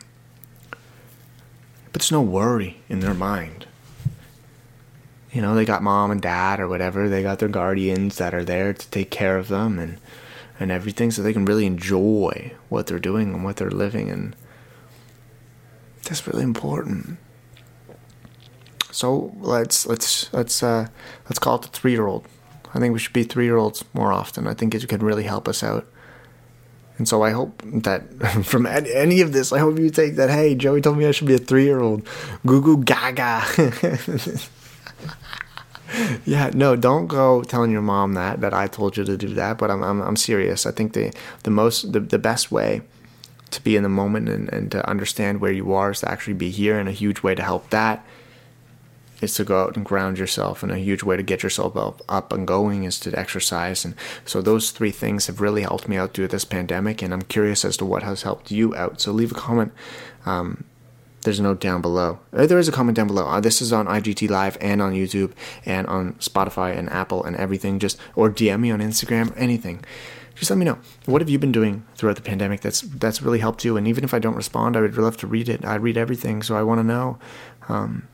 But 0.70 2.02
there's 2.02 2.12
no 2.12 2.20
worry 2.20 2.82
in 2.88 3.00
their 3.00 3.14
mind 3.14 3.66
you 5.34 5.42
know, 5.42 5.54
they 5.54 5.64
got 5.64 5.82
mom 5.82 6.12
and 6.12 6.22
dad 6.22 6.60
or 6.60 6.68
whatever. 6.68 7.08
They 7.08 7.22
got 7.22 7.40
their 7.40 7.48
guardians 7.48 8.16
that 8.18 8.34
are 8.34 8.44
there 8.44 8.72
to 8.72 8.90
take 8.90 9.10
care 9.10 9.36
of 9.36 9.48
them 9.48 9.78
and 9.78 9.98
and 10.60 10.70
everything, 10.70 11.10
so 11.10 11.20
they 11.20 11.32
can 11.32 11.44
really 11.44 11.66
enjoy 11.66 12.52
what 12.68 12.86
they're 12.86 13.00
doing 13.00 13.34
and 13.34 13.42
what 13.42 13.56
they're 13.56 13.72
living, 13.72 14.08
and 14.08 14.36
that's 16.04 16.28
really 16.28 16.44
important. 16.44 17.18
So 18.92 19.35
let's 19.40 19.87
let's 19.87 20.32
let's 20.32 20.62
uh, 20.62 20.87
let's 21.24 21.40
call 21.40 21.56
it 21.56 21.62
the 21.62 21.68
three 21.68 21.90
year 21.90 22.06
old. 22.06 22.26
I 22.72 22.78
think 22.78 22.92
we 22.92 23.00
should 23.00 23.12
be 23.12 23.24
three 23.24 23.46
year 23.46 23.56
olds 23.56 23.85
more 23.92 24.12
often. 24.12 24.46
I 24.46 24.54
think 24.54 24.72
it 24.72 24.88
could 24.88 25.02
really 25.02 25.24
help 25.24 25.48
us 25.48 25.64
out. 25.64 25.85
And 26.96 27.09
so 27.09 27.22
I 27.22 27.30
hope 27.30 27.61
that 27.64 28.04
from 28.44 28.66
any 28.66 29.20
of 29.20 29.32
this, 29.32 29.52
I 29.52 29.59
hope 29.59 29.80
you 29.80 29.90
take 29.90 30.14
that. 30.14 30.30
Hey, 30.30 30.54
Joey 30.54 30.80
told 30.80 30.96
me 30.96 31.06
I 31.06 31.11
should 31.11 31.26
be 31.26 31.35
a 31.35 31.38
three 31.38 31.64
year 31.64 31.80
old. 31.80 32.06
Goo 32.46 32.62
goo 32.62 32.85
gaga. 32.85 33.42
yeah, 36.24 36.50
no, 36.54 36.76
don't 36.76 37.06
go 37.06 37.42
telling 37.42 37.70
your 37.70 37.82
mom 37.82 38.14
that 38.14 38.40
that 38.40 38.54
I 38.54 38.66
told 38.66 38.96
you 38.96 39.04
to 39.04 39.16
do 39.16 39.28
that. 39.34 39.58
But 39.58 39.70
I'm 39.70 39.82
I'm, 39.82 40.00
I'm 40.00 40.16
serious. 40.16 40.66
I 40.66 40.72
think 40.72 40.92
the 40.92 41.12
the 41.42 41.50
most 41.50 41.92
the, 41.92 42.00
the 42.00 42.18
best 42.18 42.50
way 42.50 42.82
to 43.54 43.62
be 43.62 43.76
in 43.76 43.82
the 43.82 43.88
moment 43.88 44.28
and, 44.28 44.52
and 44.52 44.70
to 44.72 44.86
understand 44.88 45.40
where 45.40 45.52
you 45.52 45.72
are 45.72 45.92
is 45.92 46.00
to 46.00 46.10
actually 46.10 46.34
be 46.34 46.50
here. 46.50 46.78
And 46.78 46.88
a 46.88 46.92
huge 46.92 47.22
way 47.22 47.34
to 47.34 47.42
help 47.42 47.70
that 47.70 48.04
is 49.20 49.34
to 49.34 49.44
go 49.44 49.62
out 49.62 49.76
and 49.76 49.84
ground 49.84 50.18
yourself. 50.18 50.62
And 50.62 50.72
a 50.72 50.78
huge 50.78 51.02
way 51.02 51.16
to 51.16 51.22
get 51.22 51.42
yourself 51.42 51.76
up, 51.76 52.02
up 52.08 52.32
and 52.32 52.46
going 52.46 52.84
is 52.84 52.98
to 53.00 53.18
exercise. 53.18 53.84
And 53.84 53.94
so 54.24 54.42
those 54.42 54.70
three 54.70 54.90
things 54.90 55.28
have 55.28 55.40
really 55.40 55.62
helped 55.62 55.88
me 55.88 55.96
out 55.96 56.14
through 56.14 56.28
this 56.28 56.44
pandemic. 56.44 57.00
And 57.00 57.14
I'm 57.14 57.22
curious 57.22 57.64
as 57.64 57.76
to 57.78 57.84
what 57.84 58.02
has 58.02 58.22
helped 58.22 58.50
you 58.50 58.74
out. 58.74 59.00
So 59.00 59.12
leave 59.12 59.32
a 59.32 59.36
comment. 59.36 59.72
Um, 60.26 60.64
there's 61.24 61.40
a 61.40 61.42
note 61.42 61.60
down 61.60 61.82
below. 61.82 62.20
Uh, 62.32 62.46
there 62.46 62.58
is 62.58 62.68
a 62.68 62.72
comment 62.72 62.96
down 62.96 63.08
below. 63.08 63.26
Uh, 63.26 63.40
this 63.40 63.60
is 63.60 63.72
on 63.72 63.87
IGT 63.87 64.30
Live 64.30 64.56
and 64.60 64.80
on 64.80 64.92
YouTube 64.92 65.32
and 65.66 65.87
on 65.87 66.12
Spotify 66.14 66.76
and 66.76 66.88
Apple 66.90 67.24
and 67.24 67.34
everything. 67.37 67.78
Just 67.78 67.98
or 68.14 68.30
DM 68.30 68.60
me 68.60 68.70
on 68.70 68.80
Instagram, 68.80 69.32
anything. 69.37 69.84
Just 70.34 70.50
let 70.50 70.58
me 70.58 70.64
know. 70.64 70.78
What 71.06 71.22
have 71.22 71.30
you 71.30 71.38
been 71.38 71.52
doing 71.52 71.84
throughout 71.94 72.16
the 72.16 72.22
pandemic 72.22 72.60
that's 72.60 72.82
that's 72.82 73.22
really 73.22 73.38
helped 73.38 73.64
you? 73.64 73.76
And 73.76 73.88
even 73.88 74.04
if 74.04 74.14
I 74.14 74.18
don't 74.18 74.37
respond, 74.37 74.76
I 74.76 74.80
would 74.80 74.96
love 74.96 75.16
to 75.18 75.26
read 75.26 75.48
it. 75.48 75.64
I 75.64 75.74
read 75.76 75.96
everything, 75.96 76.42
so 76.42 76.56
I 76.56 76.62
want 76.62 76.80
to 76.80 76.84
know. 76.84 77.18
Um, 77.68 78.08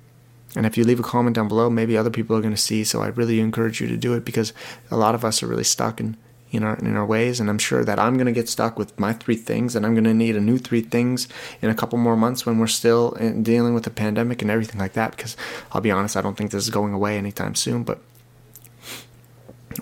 and 0.56 0.66
if 0.66 0.76
you 0.76 0.84
leave 0.84 1.00
a 1.00 1.04
comment 1.04 1.36
down 1.36 1.48
below, 1.48 1.70
maybe 1.70 1.96
other 1.96 2.10
people 2.10 2.36
are 2.36 2.40
going 2.40 2.54
to 2.54 2.60
see. 2.60 2.84
So 2.84 3.02
I 3.02 3.08
really 3.08 3.40
encourage 3.40 3.80
you 3.80 3.86
to 3.88 3.96
do 3.96 4.14
it 4.14 4.24
because 4.24 4.52
a 4.90 4.96
lot 4.96 5.14
of 5.14 5.24
us 5.24 5.42
are 5.42 5.46
really 5.46 5.64
stuck 5.64 6.00
in 6.00 6.16
in 6.50 6.62
our 6.62 6.76
in 6.76 6.96
our 6.96 7.06
ways 7.06 7.40
and 7.40 7.48
i'm 7.48 7.58
sure 7.58 7.84
that 7.84 7.98
i'm 7.98 8.14
going 8.14 8.26
to 8.26 8.32
get 8.32 8.48
stuck 8.48 8.78
with 8.78 8.98
my 8.98 9.12
three 9.12 9.36
things 9.36 9.76
and 9.76 9.86
i'm 9.86 9.94
going 9.94 10.04
to 10.04 10.14
need 10.14 10.36
a 10.36 10.40
new 10.40 10.58
three 10.58 10.80
things 10.80 11.28
in 11.62 11.70
a 11.70 11.74
couple 11.74 11.98
more 11.98 12.16
months 12.16 12.44
when 12.44 12.58
we're 12.58 12.66
still 12.66 13.16
eh, 13.20 13.32
dealing 13.42 13.74
with 13.74 13.84
the 13.84 13.90
pandemic 13.90 14.42
and 14.42 14.50
everything 14.50 14.80
like 14.80 14.94
that 14.94 15.16
because 15.16 15.36
i'll 15.72 15.80
be 15.80 15.90
honest 15.90 16.16
i 16.16 16.20
don't 16.20 16.36
think 16.36 16.50
this 16.50 16.64
is 16.64 16.70
going 16.70 16.92
away 16.92 17.16
anytime 17.16 17.54
soon 17.54 17.82
but 17.82 18.00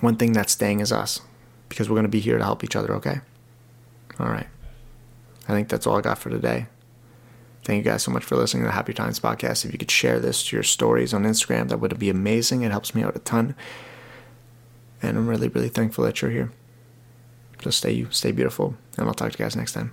one 0.00 0.16
thing 0.16 0.33
that's 0.33 0.52
staying 0.52 0.81
is 0.81 0.92
us 0.92 1.20
because 1.68 1.88
we're 1.88 1.94
going 1.94 2.02
to 2.02 2.09
be 2.09 2.20
here 2.20 2.38
to 2.38 2.44
help 2.44 2.62
each 2.62 2.76
other 2.76 2.94
okay 2.94 3.20
all 4.20 4.28
right 4.28 4.48
i 5.48 5.52
think 5.52 5.68
that's 5.68 5.87
all 5.87 5.96
i 5.96 6.00
got 6.00 6.18
for 6.18 6.31
today 6.31 6.66
Thank 7.68 7.85
you 7.85 7.90
guys 7.90 8.02
so 8.02 8.11
much 8.11 8.24
for 8.24 8.35
listening 8.35 8.62
to 8.62 8.68
the 8.68 8.72
Happy 8.72 8.94
Times 8.94 9.20
podcast. 9.20 9.66
If 9.66 9.72
you 9.74 9.78
could 9.78 9.90
share 9.90 10.20
this 10.20 10.42
to 10.46 10.57
your 10.57 10.62
stories 10.62 11.12
on 11.12 11.24
Instagram, 11.24 11.68
that 11.68 11.76
would 11.76 11.98
be 11.98 12.09
amazing. 12.09 12.62
It 12.62 12.70
helps 12.70 12.94
me 12.94 13.02
out 13.02 13.14
a 13.14 13.18
ton. 13.18 13.54
And 15.02 15.16
I'm 15.16 15.28
really, 15.28 15.48
really 15.48 15.68
thankful 15.68 16.04
that 16.04 16.20
you're 16.20 16.30
here. 16.30 16.52
So 17.62 17.70
stay, 17.70 17.92
you, 17.92 18.08
stay 18.11 18.32
beautiful, 18.32 18.76
and 18.96 19.08
I'll 19.08 19.14
talk 19.14 19.32
to 19.32 19.38
you 19.38 19.44
guys 19.44 19.56
next 19.56 19.72
time. 19.72 19.92